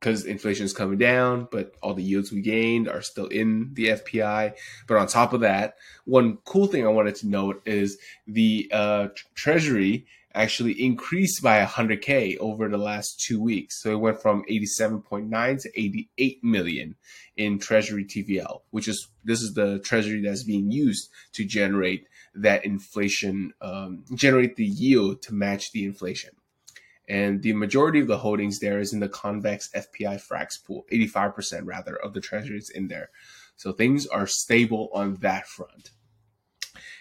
because 0.00 0.24
inflation 0.24 0.64
is 0.66 0.72
coming 0.72 0.98
down, 0.98 1.48
but 1.50 1.74
all 1.82 1.94
the 1.94 2.02
yields 2.02 2.30
we 2.30 2.40
gained 2.40 2.88
are 2.88 3.00
still 3.00 3.26
in 3.26 3.70
the 3.72 3.88
FPI. 3.88 4.52
But 4.86 4.98
on 4.98 5.06
top 5.06 5.32
of 5.32 5.40
that, 5.40 5.76
one 6.04 6.38
cool 6.44 6.66
thing 6.66 6.84
I 6.86 6.90
wanted 6.90 7.16
to 7.16 7.28
note 7.28 7.62
is 7.64 7.98
the 8.26 8.68
uh, 8.72 9.08
Treasury 9.34 10.06
actually 10.36 10.72
increased 10.72 11.42
by 11.42 11.64
100k 11.64 12.38
over 12.38 12.68
the 12.68 12.78
last 12.78 13.20
two 13.26 13.42
weeks. 13.42 13.82
So 13.82 13.90
it 13.92 14.00
went 14.00 14.22
from 14.22 14.44
87.9 14.50 15.62
to 15.62 15.80
88 15.80 16.44
million 16.44 16.94
in 17.36 17.58
Treasury 17.58 18.04
TVL, 18.04 18.60
which 18.70 18.86
is 18.86 19.08
this 19.24 19.42
is 19.42 19.54
the 19.54 19.80
Treasury 19.80 20.22
that's 20.22 20.44
being 20.44 20.70
used 20.70 21.08
to 21.32 21.44
generate 21.44 22.06
that 22.34 22.64
inflation, 22.64 23.52
um, 23.60 24.04
generate 24.14 24.56
the 24.56 24.66
yield 24.66 25.22
to 25.22 25.34
match 25.34 25.72
the 25.72 25.84
inflation 25.84 26.30
and 27.08 27.42
the 27.42 27.52
majority 27.52 28.00
of 28.00 28.08
the 28.08 28.18
holdings 28.18 28.58
there 28.58 28.80
is 28.80 28.92
in 28.92 29.00
the 29.00 29.08
convex 29.08 29.70
FPI 29.74 30.20
Frax 30.20 30.62
pool, 30.64 30.86
85% 30.92 31.62
rather 31.64 31.94
of 31.94 32.14
the 32.14 32.20
treasuries 32.20 32.70
in 32.74 32.88
there. 32.88 33.10
So 33.56 33.72
things 33.72 34.06
are 34.06 34.26
stable 34.26 34.90
on 34.92 35.16
that 35.16 35.46
front. 35.46 35.90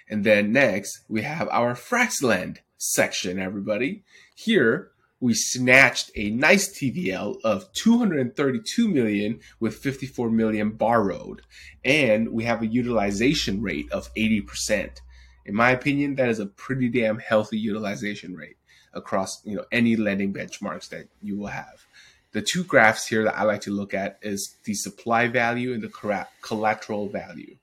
And 0.08 0.24
then 0.24 0.52
next, 0.52 1.02
we 1.08 1.24
have 1.24 1.50
our 1.50 1.74
Fraxlend 1.74 2.60
section, 2.78 3.40
everybody. 3.40 4.04
Here, 4.36 4.92
we 5.20 5.34
snatched 5.34 6.12
a 6.16 6.30
nice 6.30 6.70
TVL 6.78 7.38
of 7.44 7.72
232 7.74 8.88
million 8.88 9.40
with 9.60 9.76
54 9.76 10.30
million 10.30 10.72
borrowed. 10.72 11.42
And 11.84 12.30
we 12.30 12.44
have 12.44 12.62
a 12.62 12.68
utilization 12.68 13.62
rate 13.62 13.92
of 13.92 14.14
80%. 14.14 15.00
In 15.46 15.56
my 15.56 15.72
opinion, 15.72 16.16
that 16.16 16.30
is 16.30 16.40
a 16.40 16.46
pretty 16.46 16.90
damn 16.90 17.20
healthy 17.20 17.58
utilization 17.58 18.36
rate 18.36 18.58
across 18.94 19.46
you 19.46 19.56
know 19.56 19.66
any 19.72 19.96
lending 19.96 20.34
benchmarks 20.34 20.90
that 20.90 21.08
you 21.22 21.38
will 21.38 21.48
have. 21.48 21.86
The 22.32 22.42
two 22.42 22.64
graphs 22.64 23.08
here 23.08 23.24
that 23.24 23.38
I 23.38 23.44
like 23.44 23.62
to 23.62 23.72
look 23.72 23.94
at 23.94 24.20
is 24.22 24.56
the 24.66 24.74
supply 24.74 25.28
value 25.28 25.74
and 25.74 25.82
the 25.82 26.26
collateral 26.42 27.08
value. 27.08 27.58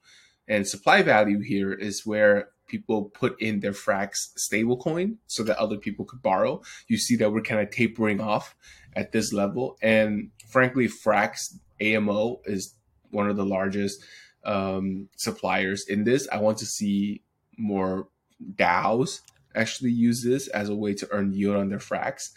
And 0.49 0.67
supply 0.67 1.03
value 1.03 1.41
here 1.41 1.73
is 1.73 2.07
where 2.07 2.49
people 2.73 3.05
put 3.05 3.41
in 3.41 3.61
their 3.61 3.73
Frax 3.73 4.15
stablecoin 4.37 5.19
so 5.27 5.45
that 5.45 5.59
other 5.59 5.77
people 5.77 6.05
could 6.05 6.23
borrow. 6.23 6.63
You 6.89 6.97
see 6.97 7.17
that 7.17 7.31
we're 7.31 7.43
kind 7.43 7.61
of 7.61 7.71
tapering 7.71 8.21
off 8.21 8.57
at 8.97 9.13
this 9.13 9.33
level. 9.33 9.77
And 9.83 10.31
frankly, 10.49 10.89
Frax 10.89 11.55
AMO 11.81 12.41
is 12.47 12.75
one 13.11 13.29
of 13.29 13.37
the 13.37 13.45
largest 13.45 14.03
um, 14.45 15.09
suppliers 15.17 15.85
in 15.87 16.05
this. 16.05 16.27
I 16.33 16.39
want 16.39 16.59
to 16.59 16.67
see 16.67 17.23
more 17.59 18.09
DAOs 18.57 19.21
actually 19.55 19.93
use 19.93 20.25
this 20.25 20.49
as 20.49 20.71
a 20.71 20.75
way 20.75 20.95
to 20.95 21.07
earn 21.13 21.35
yield 21.35 21.57
on 21.57 21.69
their 21.69 21.79
Frax 21.79 22.31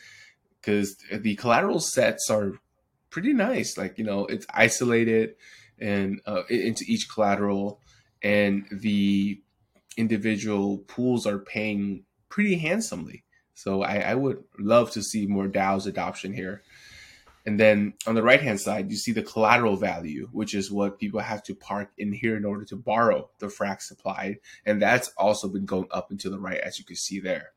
because 0.59 0.97
the 1.11 1.35
collateral 1.35 1.79
sets 1.79 2.29
are 2.29 2.51
pretty 3.09 3.31
nice. 3.31 3.77
Like, 3.77 3.97
you 3.97 4.03
know, 4.03 4.25
it's 4.25 4.45
isolated 4.53 5.35
and 5.79 6.19
uh, 6.25 6.43
into 6.49 6.83
each 6.87 7.07
collateral 7.09 7.79
and 8.21 8.65
the 8.71 9.41
individual 9.97 10.79
pools 10.79 11.25
are 11.25 11.39
paying 11.39 12.03
pretty 12.29 12.57
handsomely. 12.57 13.23
So 13.53 13.83
I, 13.83 13.99
I 13.99 14.15
would 14.15 14.43
love 14.59 14.91
to 14.91 15.01
see 15.01 15.25
more 15.27 15.47
DAOs 15.47 15.87
adoption 15.87 16.33
here. 16.33 16.63
And 17.45 17.59
then 17.59 17.93
on 18.07 18.15
the 18.15 18.23
right 18.23 18.41
hand 18.41 18.59
side, 18.59 18.89
you 18.89 18.97
see 18.97 19.11
the 19.11 19.21
collateral 19.21 19.77
value, 19.77 20.27
which 20.31 20.55
is 20.55 20.71
what 20.71 20.99
people 20.99 21.19
have 21.19 21.43
to 21.43 21.55
park 21.55 21.91
in 21.97 22.11
here 22.11 22.35
in 22.35 22.43
order 22.43 22.65
to 22.65 22.75
borrow 22.75 23.29
the 23.39 23.47
frac 23.47 23.81
supply. 23.81 24.37
And 24.65 24.81
that's 24.81 25.11
also 25.17 25.47
been 25.47 25.65
going 25.65 25.87
up 25.91 26.09
and 26.09 26.19
to 26.21 26.29
the 26.29 26.39
right, 26.39 26.57
as 26.57 26.79
you 26.79 26.85
can 26.85 26.95
see 26.95 27.19
there. 27.19 27.51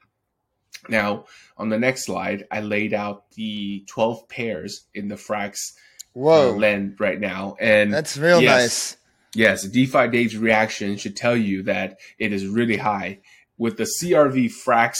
Now, 0.89 1.25
on 1.57 1.71
the 1.71 1.79
next 1.79 2.05
slide, 2.05 2.47
I 2.51 2.61
laid 2.61 2.93
out 2.93 3.31
the 3.33 3.85
12 3.89 4.29
pairs 4.29 4.87
in 4.95 5.09
the 5.09 5.17
Frax 5.17 5.73
Whoa. 6.19 6.51
Uh, 6.51 6.57
lend 6.57 7.01
right 7.01 7.21
now. 7.21 7.57
And 7.61 7.93
that's 7.93 8.17
real 8.17 8.41
yes, 8.41 8.63
nice. 8.63 8.97
Yes, 9.35 9.67
DeFi 9.67 10.09
Dave's 10.09 10.37
reaction 10.37 10.97
should 10.97 11.17
tell 11.17 11.37
you 11.37 11.63
that 11.65 11.99
it 12.19 12.33
is 12.33 12.47
really 12.47 12.79
high. 12.79 13.21
With 13.57 13.77
the 13.77 13.85
CRV 13.85 14.53
Frax 14.65 14.97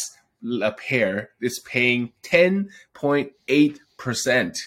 a 0.63 0.73
pair, 0.73 1.31
it's 1.41 1.61
paying 1.61 2.13
10.8%. 2.23 4.59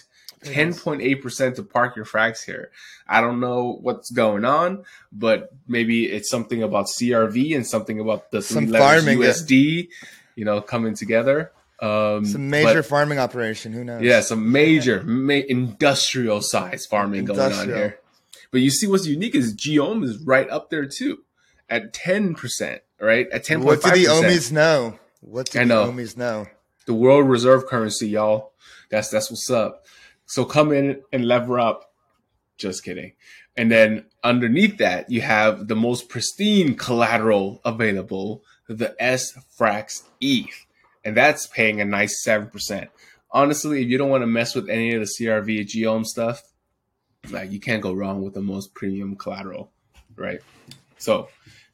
10.8% 0.42 1.54
to 1.54 1.62
park 1.62 1.94
your 1.94 2.04
Frax 2.04 2.44
here. 2.44 2.72
I 3.06 3.20
don't 3.20 3.38
know 3.38 3.78
what's 3.80 4.10
going 4.10 4.44
on, 4.44 4.84
but 5.12 5.50
maybe 5.68 6.06
it's 6.06 6.28
something 6.28 6.62
about 6.62 6.86
CRV 6.86 7.54
and 7.54 7.66
something 7.66 8.00
about 8.00 8.32
the 8.32 8.42
three 8.42 8.66
letters 8.66 9.04
USD, 9.04 9.88
you 10.34 10.44
know, 10.44 10.60
coming 10.60 10.94
together. 10.94 11.52
Um, 11.80 12.24
some 12.24 12.50
major 12.50 12.82
but, 12.82 12.86
farming 12.86 13.18
operation. 13.18 13.72
Who 13.72 13.84
knows? 13.84 14.02
Yeah, 14.02 14.20
some 14.20 14.52
major 14.52 15.02
ma- 15.04 15.34
industrial 15.34 16.40
size 16.40 16.86
farming 16.86 17.20
industrial. 17.20 17.50
going 17.50 17.70
on 17.70 17.76
here. 17.76 17.98
But 18.52 18.60
you 18.60 18.70
see 18.70 18.86
what's 18.86 19.06
unique 19.06 19.34
is 19.34 19.56
gOHM 19.56 20.04
is 20.04 20.18
right 20.24 20.48
up 20.48 20.70
there 20.70 20.86
too 20.86 21.24
at 21.68 21.94
10%, 21.94 22.80
right? 23.00 23.26
At 23.30 23.44
10.5%. 23.46 23.64
What 23.64 23.82
do 23.82 23.90
the 23.90 24.04
Ohmies 24.04 24.52
know? 24.52 24.98
What 25.20 25.50
do 25.50 25.60
I 25.60 25.64
know. 25.64 25.86
the 25.86 25.92
Ohmies 25.92 26.16
know? 26.16 26.46
The 26.86 26.94
world 26.94 27.28
reserve 27.28 27.66
currency, 27.66 28.08
y'all. 28.08 28.52
That's 28.90 29.08
that's 29.08 29.30
what's 29.30 29.50
up. 29.50 29.86
So 30.26 30.44
come 30.44 30.72
in 30.72 31.00
and 31.12 31.26
lever 31.26 31.58
up. 31.58 31.92
Just 32.58 32.84
kidding. 32.84 33.12
And 33.56 33.70
then 33.70 34.04
underneath 34.22 34.78
that, 34.78 35.10
you 35.10 35.22
have 35.22 35.68
the 35.68 35.76
most 35.76 36.08
pristine 36.08 36.74
collateral 36.74 37.60
available, 37.64 38.42
the 38.68 38.94
S 38.98 39.32
Frax 39.58 40.02
ETH. 40.20 40.66
And 41.04 41.16
that's 41.16 41.46
paying 41.46 41.80
a 41.80 41.84
nice 41.84 42.24
7%. 42.26 42.88
Honestly, 43.30 43.82
if 43.82 43.88
you 43.88 43.98
don't 43.98 44.10
want 44.10 44.22
to 44.22 44.26
mess 44.26 44.54
with 44.54 44.68
any 44.68 44.94
of 44.94 45.00
the 45.00 45.06
CRV 45.06 45.66
gOHM 45.66 46.04
stuff, 46.04 46.42
like 47.30 47.50
you 47.50 47.60
can't 47.60 47.82
go 47.82 47.92
wrong 47.92 48.22
with 48.22 48.34
the 48.34 48.40
most 48.40 48.74
premium 48.74 49.16
collateral, 49.16 49.70
right? 50.16 50.40
So 50.98 51.28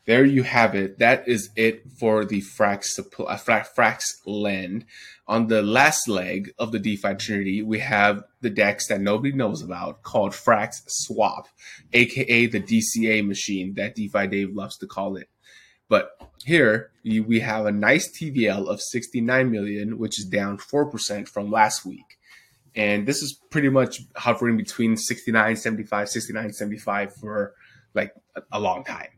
there 0.08 0.24
you 0.24 0.42
have 0.42 0.74
it. 0.74 0.98
That 0.98 1.28
is 1.28 1.50
it 1.56 1.90
for 1.98 2.24
the 2.24 2.40
Frax 2.40 2.84
supply, 2.84 3.34
uh, 3.34 3.36
Frax 3.38 4.02
lend. 4.24 4.84
On 5.26 5.48
the 5.48 5.60
last 5.60 6.08
leg 6.08 6.54
of 6.58 6.72
the 6.72 6.78
DeFi 6.78 7.14
Trinity, 7.16 7.62
we 7.62 7.80
have 7.80 8.24
the 8.40 8.48
DEX 8.48 8.88
that 8.88 9.02
nobody 9.02 9.32
knows 9.32 9.60
about 9.60 10.02
called 10.02 10.32
Frax 10.32 10.76
Swap, 10.86 11.48
aka 11.92 12.46
the 12.46 12.60
DCA 12.60 13.26
machine 13.26 13.74
that 13.74 13.94
DeFi 13.94 14.26
Dave 14.28 14.54
loves 14.54 14.78
to 14.78 14.86
call 14.86 15.16
it. 15.16 15.28
But 15.88 16.10
here 16.44 16.90
we 17.04 17.40
have 17.40 17.66
a 17.66 17.72
nice 17.72 18.10
TVL 18.10 18.66
of 18.66 18.80
69 18.80 19.50
million, 19.50 19.98
which 19.98 20.18
is 20.18 20.26
down 20.26 20.58
4% 20.58 21.28
from 21.28 21.50
last 21.50 21.84
week. 21.84 22.17
And 22.74 23.06
this 23.06 23.22
is 23.22 23.40
pretty 23.50 23.68
much 23.68 24.00
hovering 24.16 24.56
between 24.56 24.96
69, 24.96 25.56
75, 25.56 26.08
69, 26.08 26.52
75 26.52 27.14
for 27.14 27.54
like 27.94 28.12
a, 28.36 28.42
a 28.52 28.60
long 28.60 28.84
time. 28.84 29.08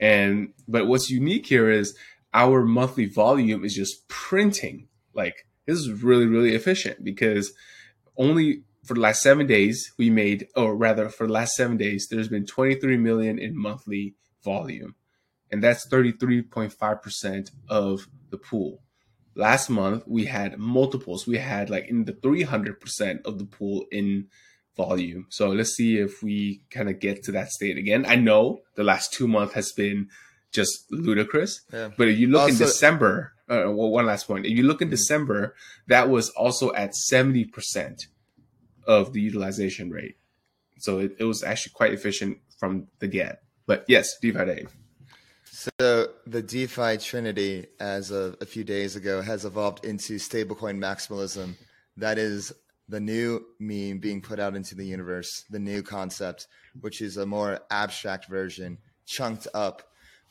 And 0.00 0.52
but 0.66 0.86
what's 0.86 1.10
unique 1.10 1.46
here 1.46 1.70
is 1.70 1.96
our 2.34 2.64
monthly 2.64 3.06
volume 3.06 3.64
is 3.64 3.74
just 3.74 4.06
printing. 4.08 4.88
Like 5.14 5.46
this 5.66 5.78
is 5.78 6.02
really, 6.02 6.26
really 6.26 6.54
efficient 6.54 7.02
because 7.04 7.52
only 8.16 8.62
for 8.84 8.94
the 8.94 9.00
last 9.00 9.22
seven 9.22 9.46
days 9.46 9.92
we 9.98 10.10
made, 10.10 10.48
or 10.56 10.74
rather 10.74 11.08
for 11.08 11.26
the 11.26 11.32
last 11.32 11.54
seven 11.56 11.76
days, 11.76 12.08
there's 12.10 12.28
been 12.28 12.46
23 12.46 12.96
million 12.96 13.38
in 13.38 13.56
monthly 13.56 14.14
volume. 14.42 14.94
And 15.50 15.62
that's 15.62 15.88
33.5% 15.88 17.50
of 17.68 18.08
the 18.30 18.38
pool 18.38 18.82
last 19.38 19.70
month 19.70 20.02
we 20.06 20.26
had 20.26 20.58
multiples. 20.58 21.26
We 21.26 21.38
had 21.38 21.70
like 21.70 21.88
in 21.88 22.04
the 22.04 22.12
300% 22.12 23.24
of 23.24 23.38
the 23.38 23.44
pool 23.44 23.86
in 23.90 24.26
volume. 24.76 25.26
So 25.30 25.48
let's 25.48 25.74
see 25.74 25.98
if 25.98 26.22
we 26.22 26.62
kind 26.70 26.90
of 26.90 27.00
get 27.00 27.22
to 27.24 27.32
that 27.32 27.50
state 27.50 27.78
again. 27.78 28.04
I 28.06 28.16
know 28.16 28.60
the 28.74 28.84
last 28.84 29.12
two 29.12 29.26
months 29.26 29.54
has 29.54 29.72
been 29.72 30.08
just 30.52 30.90
ludicrous, 30.90 31.60
yeah. 31.72 31.90
but 31.96 32.08
if 32.08 32.18
you 32.18 32.28
look 32.28 32.42
also, 32.42 32.52
in 32.52 32.58
December, 32.58 33.32
uh, 33.48 33.64
well, 33.66 33.90
one 33.90 34.06
last 34.06 34.26
point. 34.26 34.46
If 34.46 34.52
you 34.52 34.64
look 34.64 34.82
in 34.82 34.90
December, 34.90 35.54
that 35.88 36.08
was 36.08 36.30
also 36.30 36.72
at 36.74 36.92
70% 37.12 38.06
of 38.86 39.12
the 39.12 39.20
utilization 39.20 39.90
rate. 39.90 40.16
So 40.78 40.98
it, 41.00 41.16
it 41.18 41.24
was 41.24 41.42
actually 41.42 41.72
quite 41.74 41.92
efficient 41.92 42.38
from 42.58 42.88
the 42.98 43.08
get. 43.08 43.42
But 43.66 43.84
yes, 43.88 44.16
DeFi 44.20 44.44
Dave. 44.46 44.77
So 45.58 46.06
the 46.24 46.40
DeFi 46.40 46.98
Trinity, 46.98 47.66
as 47.80 48.12
of 48.12 48.36
a 48.40 48.46
few 48.46 48.62
days 48.62 48.94
ago, 48.94 49.20
has 49.20 49.44
evolved 49.44 49.84
into 49.84 50.14
stablecoin 50.14 50.78
maximalism. 50.78 51.54
That 51.96 52.16
is 52.16 52.52
the 52.88 53.00
new 53.00 53.44
meme 53.58 53.98
being 53.98 54.22
put 54.22 54.38
out 54.38 54.54
into 54.54 54.76
the 54.76 54.84
universe, 54.86 55.44
the 55.50 55.58
new 55.58 55.82
concept, 55.82 56.46
which 56.80 57.00
is 57.00 57.16
a 57.16 57.26
more 57.26 57.58
abstract 57.72 58.28
version, 58.28 58.78
chunked 59.04 59.48
up 59.52 59.82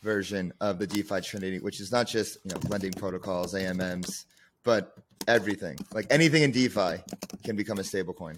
version 0.02 0.54
of 0.62 0.80
the 0.80 0.88
DeFi 0.88 1.20
Trinity, 1.20 1.60
which 1.60 1.82
is 1.82 1.92
not 1.92 2.08
just 2.08 2.38
you 2.46 2.54
know 2.54 2.62
lending 2.70 2.94
protocols, 2.94 3.54
AMMs, 3.54 4.24
but 4.64 4.96
everything. 5.28 5.78
Like 5.94 6.08
anything 6.10 6.44
in 6.44 6.52
DeFi 6.52 7.04
can 7.44 7.58
become 7.58 7.80
a 7.80 7.84
stablecoin. 7.84 8.38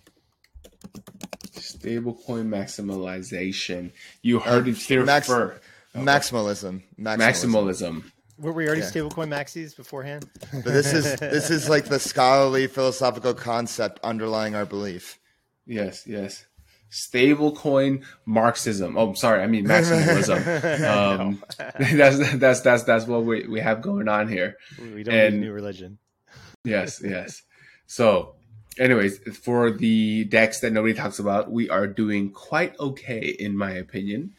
Stablecoin 1.51 2.47
maximalization. 2.47 3.91
You 4.23 4.39
heard 4.39 4.65
uh, 4.65 4.71
it 4.71 4.77
here 4.77 5.05
max- 5.05 5.27
first. 5.27 5.61
Maximalism. 5.95 6.83
Maximalism. 6.99 7.17
Maximalism. 7.17 8.03
Were 8.39 8.53
we 8.53 8.67
already 8.67 8.81
yeah. 8.81 8.87
stablecoin 8.87 9.27
maxis 9.27 9.75
beforehand? 9.75 10.29
But 10.53 10.65
this 10.65 10.93
is 10.93 11.15
this 11.19 11.49
is 11.49 11.67
like 11.67 11.85
the 11.85 11.99
scholarly 11.99 12.67
philosophical 12.67 13.33
concept 13.33 13.99
underlying 14.03 14.55
our 14.55 14.65
belief. 14.65 15.19
Yes, 15.65 16.07
yes. 16.07 16.45
Stablecoin 16.89 18.03
Marxism. 18.25 18.97
Oh, 18.97 19.13
sorry, 19.13 19.43
I 19.43 19.47
mean 19.47 19.65
maximalism. 19.65 20.39
um, 21.19 21.43
that's 21.97 22.37
that's 22.37 22.61
that's 22.61 22.83
that's 22.83 23.05
what 23.07 23.25
we 23.25 23.45
we 23.47 23.59
have 23.59 23.81
going 23.81 24.07
on 24.07 24.29
here. 24.29 24.57
We 24.79 25.03
don't 25.03 25.13
and, 25.13 25.35
need 25.35 25.41
a 25.41 25.45
new 25.47 25.51
religion. 25.51 25.99
yes, 26.63 27.01
yes. 27.03 27.43
So, 27.87 28.35
anyways, 28.77 29.19
for 29.37 29.69
the 29.69 30.23
decks 30.25 30.61
that 30.61 30.71
nobody 30.71 30.93
talks 30.93 31.19
about, 31.19 31.51
we 31.51 31.69
are 31.69 31.87
doing 31.87 32.31
quite 32.31 32.79
okay, 32.79 33.35
in 33.37 33.57
my 33.57 33.71
opinion. 33.71 34.33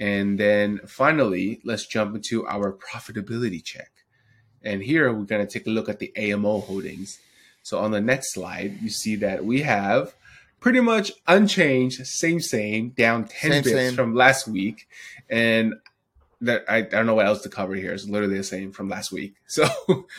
And 0.00 0.40
then 0.40 0.80
finally, 0.86 1.60
let's 1.62 1.86
jump 1.86 2.16
into 2.16 2.46
our 2.46 2.72
profitability 2.72 3.62
check. 3.62 3.92
And 4.62 4.82
here 4.82 5.12
we're 5.12 5.24
going 5.24 5.46
to 5.46 5.52
take 5.52 5.66
a 5.66 5.70
look 5.70 5.90
at 5.90 5.98
the 5.98 6.12
AMO 6.16 6.60
holdings. 6.60 7.18
So 7.62 7.78
on 7.78 7.90
the 7.90 8.00
next 8.00 8.32
slide, 8.32 8.78
you 8.80 8.88
see 8.88 9.14
that 9.16 9.44
we 9.44 9.60
have 9.60 10.14
pretty 10.58 10.80
much 10.80 11.12
unchanged, 11.28 12.06
same, 12.06 12.40
same, 12.40 12.90
down 12.90 13.26
10 13.26 13.50
same, 13.50 13.62
bits 13.62 13.74
same. 13.74 13.94
from 13.94 14.14
last 14.14 14.48
week. 14.48 14.88
And 15.28 15.74
that 16.40 16.64
I, 16.68 16.78
I, 16.78 16.80
don't 16.82 17.04
know 17.04 17.14
what 17.14 17.26
else 17.26 17.42
to 17.42 17.50
cover 17.50 17.74
here. 17.74 17.92
It's 17.92 18.06
literally 18.06 18.38
the 18.38 18.44
same 18.44 18.72
from 18.72 18.88
last 18.88 19.12
week. 19.12 19.34
So 19.46 19.68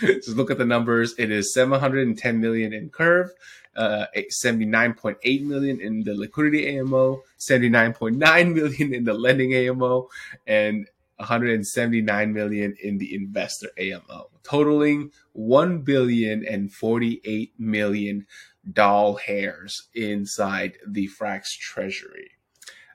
just 0.02 0.30
look 0.30 0.52
at 0.52 0.60
the 0.60 0.66
numbers. 0.66 1.16
It 1.18 1.32
is 1.32 1.54
710 1.54 2.40
million 2.40 2.74
in 2.74 2.90
curve, 2.90 3.32
uh, 3.76 4.06
79.8 4.16 5.44
million 5.44 5.80
in 5.80 6.04
the 6.04 6.14
liquidity 6.14 6.78
AMO, 6.78 7.22
79.9 7.40 8.54
million 8.54 8.94
in 8.94 9.04
the 9.04 9.14
lending 9.14 9.54
AMO, 9.54 10.10
and 10.48 10.88
179 11.18 12.34
million 12.34 12.76
in 12.82 12.98
the 12.98 13.14
investor 13.16 13.70
AMO, 13.78 14.30
totaling 14.44 15.12
1 15.34 15.80
billion 15.80 16.46
and 16.46 16.74
48 16.74 17.54
million 17.60 18.26
doll 18.74 19.16
hairs 19.16 19.88
inside 19.94 20.78
the 20.88 21.08
Frax 21.08 21.58
treasury. 21.58 22.32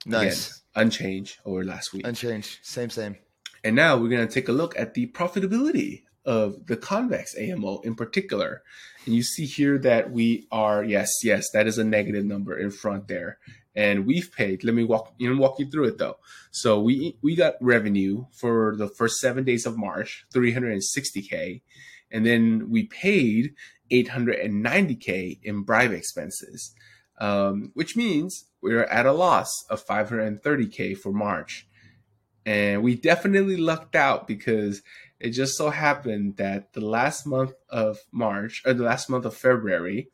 Nice. 0.04 0.62
Again, 0.74 0.86
unchanged 0.86 1.38
over 1.44 1.64
last 1.64 1.92
week. 1.92 2.06
Unchanged. 2.06 2.58
Same, 2.62 2.90
same. 2.90 3.16
And 3.64 3.74
now 3.74 3.96
we're 3.96 4.08
going 4.08 4.26
to 4.26 4.32
take 4.32 4.48
a 4.48 4.52
look 4.52 4.78
at 4.78 4.94
the 4.94 5.08
profitability 5.08 6.02
of 6.26 6.66
the 6.66 6.76
convex 6.76 7.34
AMO 7.38 7.80
in 7.80 7.94
particular. 7.94 8.62
And 9.06 9.14
you 9.14 9.22
see 9.22 9.46
here 9.46 9.78
that 9.78 10.10
we 10.10 10.46
are, 10.50 10.84
yes, 10.84 11.10
yes, 11.22 11.48
that 11.52 11.66
is 11.66 11.78
a 11.78 11.84
negative 11.84 12.24
number 12.24 12.58
in 12.58 12.70
front 12.70 13.06
there. 13.08 13.38
And 13.76 14.06
we've 14.06 14.32
paid, 14.32 14.64
let 14.64 14.74
me 14.74 14.84
walk, 14.84 15.14
you 15.18 15.32
know, 15.32 15.40
walk 15.40 15.58
you 15.58 15.70
through 15.70 15.84
it 15.84 15.98
though. 15.98 16.16
So 16.50 16.80
we, 16.80 17.16
we 17.22 17.36
got 17.36 17.54
revenue 17.60 18.26
for 18.32 18.74
the 18.76 18.88
first 18.88 19.16
seven 19.18 19.44
days 19.44 19.64
of 19.66 19.78
March, 19.78 20.26
360K. 20.34 21.62
And 22.10 22.26
then 22.26 22.70
we 22.70 22.84
paid 22.84 23.54
890K 23.92 25.38
in 25.42 25.62
bribe 25.62 25.92
expenses, 25.92 26.74
um, 27.20 27.70
which 27.74 27.96
means 27.96 28.46
we're 28.60 28.84
at 28.84 29.06
a 29.06 29.12
loss 29.12 29.50
of 29.70 29.86
530K 29.86 30.96
for 30.96 31.12
March. 31.12 31.68
And 32.44 32.82
we 32.82 32.94
definitely 32.94 33.56
lucked 33.56 33.96
out 33.96 34.26
because 34.26 34.82
it 35.18 35.30
just 35.30 35.56
so 35.56 35.70
happened 35.70 36.36
that 36.36 36.72
the 36.72 36.80
last 36.80 37.26
month 37.26 37.52
of 37.68 37.98
March 38.12 38.62
or 38.66 38.74
the 38.74 38.84
last 38.84 39.08
month 39.08 39.24
of 39.24 39.34
February, 39.34 40.08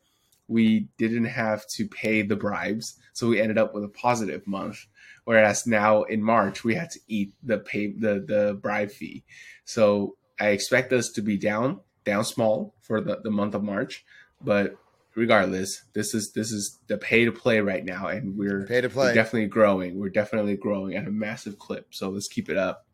we 0.48 0.88
didn't 0.98 1.24
have 1.24 1.66
to 1.76 1.88
pay 1.88 2.22
the 2.22 2.36
bribes. 2.36 2.98
So 3.12 3.28
we 3.28 3.40
ended 3.40 3.58
up 3.58 3.74
with 3.74 3.84
a 3.84 3.88
positive 3.88 4.46
month. 4.46 4.86
Whereas 5.24 5.66
now 5.66 6.02
in 6.02 6.22
March, 6.22 6.64
we 6.64 6.74
had 6.74 6.90
to 6.90 7.00
eat 7.08 7.32
the 7.42 7.58
pay 7.58 7.92
the, 7.92 8.24
the 8.26 8.58
bribe 8.60 8.90
fee. 8.90 9.24
So 9.64 10.16
I 10.40 10.48
expect 10.48 10.92
us 10.92 11.10
to 11.10 11.22
be 11.22 11.36
down, 11.36 11.80
down 12.04 12.24
small 12.24 12.74
for 12.80 13.00
the, 13.00 13.20
the 13.22 13.30
month 13.30 13.54
of 13.54 13.62
March. 13.62 14.04
But 14.40 14.76
regardless, 15.14 15.82
this 15.92 16.14
is 16.14 16.32
this 16.32 16.50
is 16.50 16.78
the 16.86 16.98
pay 16.98 17.24
to 17.24 17.32
play 17.32 17.60
right 17.60 17.84
now, 17.84 18.08
and 18.08 18.36
we're 18.36 18.66
Pay 18.66 18.80
to 18.80 18.88
play. 18.88 19.08
We're 19.08 19.14
definitely 19.14 19.46
growing. 19.46 19.98
We're 19.98 20.10
definitely 20.10 20.56
growing 20.56 20.96
at 20.96 21.06
a 21.06 21.10
massive 21.10 21.58
clip. 21.58 21.88
So 21.90 22.10
let's 22.10 22.28
keep 22.28 22.48
it 22.48 22.56
up. 22.56 22.86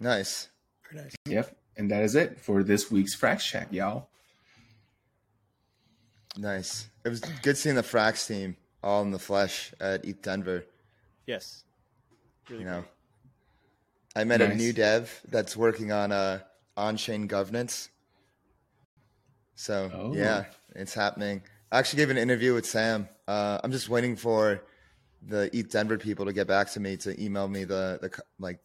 Nice. 0.00 0.48
Very 0.90 1.04
nice. 1.04 1.14
Yep. 1.26 1.56
And 1.76 1.90
that 1.90 2.02
is 2.02 2.14
it 2.14 2.40
for 2.40 2.62
this 2.62 2.90
week's 2.90 3.14
Frax 3.16 3.40
Check, 3.40 3.68
y'all. 3.72 4.08
Nice. 6.36 6.88
It 7.04 7.08
was 7.08 7.20
good 7.20 7.56
seeing 7.56 7.74
the 7.76 7.82
Frax 7.82 8.26
team 8.26 8.56
all 8.82 9.02
in 9.02 9.10
the 9.10 9.18
flesh 9.18 9.72
at 9.80 10.04
ETH 10.04 10.22
Denver. 10.22 10.64
Yes. 11.26 11.64
Really 12.48 12.62
You 12.62 12.68
know, 12.70 12.84
I 14.16 14.24
met 14.24 14.40
a 14.40 14.54
new 14.54 14.72
dev 14.72 15.20
that's 15.28 15.56
working 15.56 15.92
on 15.92 16.12
uh, 16.12 16.40
on-chain 16.76 17.26
governance. 17.26 17.88
So 19.54 19.90
Oh. 19.94 20.14
yeah, 20.14 20.46
it's 20.74 20.94
happening. 20.94 21.42
I 21.70 21.78
actually 21.78 21.98
gave 21.98 22.10
an 22.10 22.18
interview 22.18 22.54
with 22.54 22.66
Sam. 22.66 23.08
Uh, 23.28 23.60
I'm 23.62 23.70
just 23.70 23.88
waiting 23.88 24.16
for 24.16 24.62
the 25.28 25.54
ETH 25.56 25.70
Denver 25.70 25.98
people 25.98 26.24
to 26.24 26.32
get 26.32 26.46
back 26.46 26.70
to 26.72 26.80
me 26.80 26.96
to 26.98 27.22
email 27.22 27.46
me 27.46 27.64
the 27.64 27.98
the 28.00 28.10
like 28.38 28.58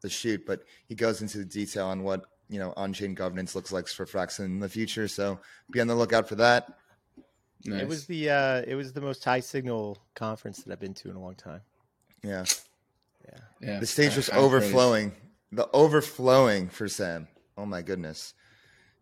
the 0.00 0.08
the 0.08 0.10
shoot. 0.10 0.46
But 0.46 0.62
he 0.86 0.94
goes 0.94 1.22
into 1.22 1.38
the 1.38 1.44
detail 1.44 1.86
on 1.86 2.02
what 2.02 2.24
you 2.48 2.58
know 2.58 2.72
on-chain 2.76 3.14
governance 3.14 3.54
looks 3.54 3.72
like 3.72 3.86
for 3.88 4.06
Frax 4.06 4.40
in 4.40 4.60
the 4.60 4.68
future. 4.68 5.08
So 5.08 5.38
be 5.70 5.80
on 5.80 5.86
the 5.86 5.94
lookout 5.94 6.28
for 6.28 6.36
that. 6.36 6.68
Nice. 7.64 7.82
It 7.82 7.88
was 7.88 8.06
the 8.06 8.30
uh, 8.30 8.62
it 8.66 8.74
was 8.74 8.92
the 8.92 9.00
most 9.00 9.24
high 9.24 9.40
signal 9.40 9.98
conference 10.14 10.62
that 10.62 10.72
I've 10.72 10.80
been 10.80 10.94
to 10.94 11.10
in 11.10 11.16
a 11.16 11.20
long 11.20 11.34
time. 11.34 11.60
Yeah, 12.22 12.44
Yeah. 13.26 13.38
yeah. 13.60 13.80
the 13.80 13.86
stage 13.86 14.16
was 14.16 14.28
I- 14.30 14.32
I 14.32 14.36
praise. 14.36 14.44
overflowing. 14.46 15.12
The 15.52 15.68
overflowing 15.72 16.68
for 16.68 16.88
Sam. 16.88 17.28
Oh 17.58 17.66
my 17.66 17.82
goodness. 17.82 18.34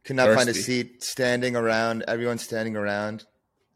Could 0.04 0.16
not 0.16 0.34
find 0.34 0.48
a 0.48 0.54
seat 0.54 1.02
standing 1.04 1.54
around, 1.54 2.04
everyone 2.08 2.38
standing 2.38 2.76
around 2.76 3.24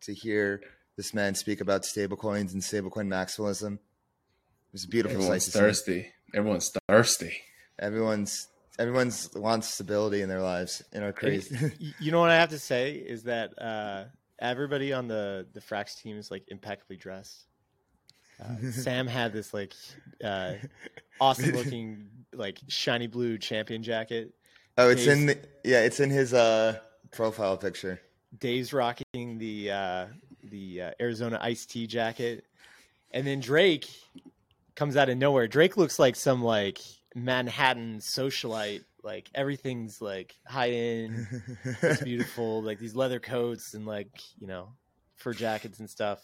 to 0.02 0.14
hear 0.14 0.62
this 0.96 1.12
man 1.12 1.34
speak 1.34 1.60
about 1.60 1.82
stablecoins 1.82 2.52
and 2.54 2.62
stablecoin 2.62 3.06
maximalism. 3.08 3.74
It 3.74 4.72
was 4.72 4.84
a 4.84 4.88
beautiful 4.88 5.16
Everyone's 5.18 5.44
sight 5.44 5.52
to 5.52 5.58
see. 5.58 5.58
thirsty. 5.58 6.12
Everyone's 6.34 6.70
thirsty. 6.88 7.36
Everyone's 7.78 8.48
everyone's 8.78 9.28
wants 9.34 9.68
stability 9.68 10.22
in 10.22 10.28
their 10.28 10.40
lives 10.40 10.82
and 10.92 11.04
are 11.04 11.12
crazy. 11.12 11.56
Y- 11.80 11.94
You 12.00 12.10
know 12.10 12.20
what 12.20 12.30
I 12.30 12.36
have 12.36 12.50
to 12.50 12.58
say 12.58 12.92
is 12.94 13.24
that 13.24 13.50
uh, 13.60 14.04
everybody 14.38 14.92
on 14.92 15.08
the 15.08 15.46
the 15.52 15.60
Frax 15.60 16.00
team 16.00 16.16
is 16.16 16.30
like 16.30 16.44
impeccably 16.48 16.96
dressed. 16.96 17.44
Uh, 18.42 18.56
Sam 18.70 19.06
had 19.06 19.32
this 19.32 19.52
like 19.52 19.74
uh, 20.24 20.54
awesome 21.20 21.52
looking 21.52 22.08
like 22.32 22.58
shiny 22.68 23.06
blue 23.06 23.36
champion 23.38 23.82
jacket. 23.82 24.32
oh, 24.78 24.88
it's 24.88 25.04
Dave's- 25.04 25.20
in 25.20 25.26
the, 25.26 25.38
yeah, 25.64 25.80
it's 25.82 26.00
in 26.00 26.10
his 26.10 26.32
uh 26.32 26.78
profile 27.10 27.56
picture. 27.58 28.00
Dave's 28.38 28.72
rocking 28.72 29.36
the 29.38 29.70
uh, 29.70 30.06
the 30.44 30.80
uh, 30.82 30.90
Arizona 30.98 31.38
iced 31.42 31.70
tea 31.70 31.86
jacket, 31.86 32.46
and 33.10 33.26
then 33.26 33.40
Drake 33.40 33.86
comes 34.74 34.96
out 34.96 35.08
of 35.08 35.18
nowhere. 35.18 35.46
Drake 35.48 35.76
looks 35.76 35.98
like 35.98 36.16
some 36.16 36.42
like 36.42 36.78
Manhattan 37.14 37.98
socialite. 37.98 38.84
Like 39.02 39.28
everything's 39.34 40.00
like 40.00 40.34
high 40.46 40.70
end, 40.70 41.26
it's 41.64 42.02
beautiful. 42.04 42.62
Like 42.62 42.78
these 42.78 42.94
leather 42.94 43.18
coats 43.18 43.74
and 43.74 43.84
like 43.86 44.10
you 44.38 44.46
know 44.46 44.68
fur 45.16 45.32
jackets 45.32 45.80
and 45.80 45.90
stuff. 45.90 46.20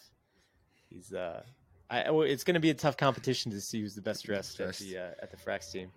He's 0.89 1.13
uh, 1.13 1.43
I 1.89 2.03
it's 2.09 2.43
going 2.43 2.53
to 2.53 2.59
be 2.61 2.69
a 2.69 2.73
tough 2.75 2.95
competition 2.95 3.51
to 3.51 3.59
see 3.59 3.81
who's 3.81 3.95
the 3.95 4.01
best 4.01 4.25
dressed, 4.25 4.57
Dressed. 4.57 4.81
at 4.81 4.87
the 4.87 4.97
uh, 4.97 5.11
at 5.23 5.31
the 5.31 5.37
Frax 5.37 5.71
team. 5.71 5.91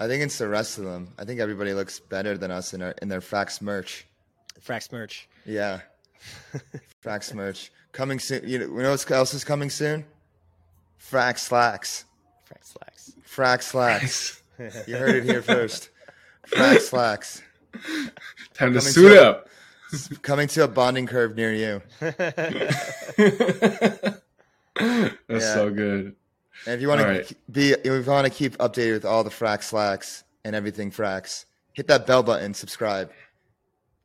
I 0.00 0.08
think 0.08 0.22
it's 0.22 0.38
the 0.38 0.48
rest 0.48 0.78
of 0.78 0.84
them. 0.84 1.12
I 1.18 1.24
think 1.24 1.38
everybody 1.38 1.74
looks 1.74 2.00
better 2.00 2.38
than 2.38 2.50
us 2.50 2.72
in 2.72 2.80
our 2.82 2.94
in 3.02 3.08
their 3.08 3.20
Frax 3.20 3.60
merch. 3.60 4.06
Frax 4.64 4.90
merch. 4.90 5.28
Yeah. 5.44 5.80
Frax 7.04 7.34
merch 7.34 7.70
coming 7.92 8.18
soon. 8.18 8.48
You 8.48 8.58
know, 8.60 8.64
you 8.66 8.82
know 8.82 8.90
what 8.90 9.10
else 9.10 9.34
is 9.34 9.44
coming 9.44 9.70
soon? 9.70 10.04
Frax 11.10 11.38
slacks. 11.38 12.04
Frack 12.48 12.64
slacks. 12.64 13.12
Frack 13.26 13.62
slacks. 13.62 14.42
You 14.86 14.96
heard 14.96 15.16
it 15.16 15.24
here 15.24 15.42
first. 15.42 15.90
Frack 16.46 16.78
slacks 16.80 17.42
Time 18.54 18.72
to 18.74 18.78
Coming 18.78 18.80
suit 18.80 19.08
to- 19.10 19.24
up. 19.30 19.48
coming 20.22 20.48
to 20.48 20.64
a 20.64 20.68
bonding 20.68 21.06
curve 21.06 21.34
near 21.36 21.52
you. 21.52 21.82
That's 22.00 22.24
Yeah. 25.28 25.54
so 25.54 25.70
good. 25.70 26.14
And 26.66 26.74
if 26.74 26.80
you 26.80 26.88
want 26.88 27.00
All 27.00 27.06
to 27.08 27.12
right. 27.12 27.32
be, 27.50 27.72
if 27.72 27.84
you 27.84 28.02
want 28.10 28.26
to 28.26 28.32
keep 28.32 28.56
updated 28.58 28.92
with 28.94 29.04
all 29.04 29.24
the 29.24 29.30
frack 29.30 29.62
slacks 29.62 30.24
and 30.44 30.54
everything 30.54 30.90
Frax, 30.90 31.44
hit 31.72 31.88
that 31.88 32.06
bell 32.06 32.22
button. 32.22 32.54
Subscribe. 32.54 33.10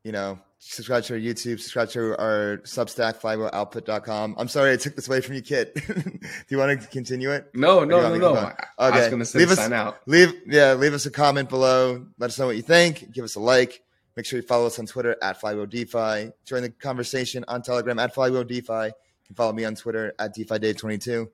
You 0.04 0.12
know, 0.14 0.40
subscribe 0.60 1.04
to 1.04 1.14
our 1.14 1.20
YouTube. 1.20 1.60
Subscribe 1.60 1.90
to 1.90 2.18
our 2.20 2.58
Substack, 2.64 3.20
flywheeloutput.com. 3.22 4.36
I'm 4.38 4.48
sorry 4.48 4.74
I 4.74 4.78
took 4.78 4.96
this 4.96 5.08
away 5.08 5.22
from 5.22 5.36
you, 5.36 5.42
Kiet. 5.42 5.74
Do 5.86 6.20
you 6.50 6.58
want 6.58 6.82
to 6.82 6.88
continue 6.88 7.32
it? 7.32 7.50
No, 7.54 7.84
no, 7.84 7.98
no, 7.98 7.98
want 8.04 8.14
me 8.14 8.20
to 8.20 8.26
no. 8.26 8.34
keep 8.36 8.44
I, 8.80 8.90
was 8.90 9.00
Okay. 9.02 9.10
gonna 9.12 9.26
say 9.26 9.40
Leave 9.40 9.52
us- 9.52 9.58
sign 9.58 9.74
out. 9.74 10.00
Leave 10.08 10.34
yeah, 10.48 10.74
leave 10.74 10.94
us 10.94 11.06
a 11.06 11.12
comment 11.12 11.50
below. 11.50 12.06
Let 12.20 12.28
us 12.32 12.40
know 12.40 12.48
what 12.48 12.56
you 12.56 12.62
think. 12.64 13.12
Give 13.12 13.24
us 13.24 13.36
a 13.36 13.40
like. 13.40 13.82
Make 14.16 14.26
sure 14.26 14.40
you 14.40 14.46
follow 14.46 14.66
us 14.66 14.80
on 14.80 14.88
Twitter 14.88 15.16
at 15.22 15.40
Flywheel 15.40 15.68
DeFi. 15.68 16.32
Join 16.44 16.64
the 16.64 16.72
conversation 16.72 17.46
on 17.48 17.62
Telegram 17.62 18.00
at 18.00 18.16
Flywheel 18.16 18.44
DeFi. 18.46 18.86
You 18.88 18.92
can 19.28 19.36
follow 19.36 19.54
me 19.54 19.64
on 19.64 19.76
Twitter 19.76 20.14
at 20.18 20.36
DeFiDave22. 20.36 21.28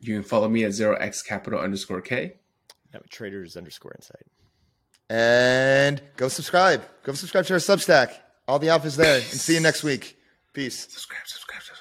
You 0.00 0.14
can 0.14 0.22
follow 0.24 0.48
me 0.48 0.64
at 0.64 0.72
zero 0.72 0.96
x 0.96 1.22
capital 1.22 1.60
underscore 1.60 2.00
k. 2.00 2.34
Now 2.92 3.00
traders 3.08 3.56
underscore 3.56 3.92
insight. 3.96 4.26
And 5.10 6.02
go 6.16 6.28
subscribe. 6.28 6.82
Go 7.02 7.12
subscribe 7.12 7.46
to 7.46 7.52
our 7.54 7.58
Substack. 7.60 8.14
All 8.48 8.58
the 8.58 8.70
alpha's 8.70 8.96
there. 8.96 9.16
And 9.16 9.24
see 9.24 9.54
you 9.54 9.60
next 9.60 9.84
week. 9.84 10.18
Peace. 10.54 10.88
Subscribe, 10.88 11.26
subscribe, 11.26 11.62
subscribe. 11.62 11.77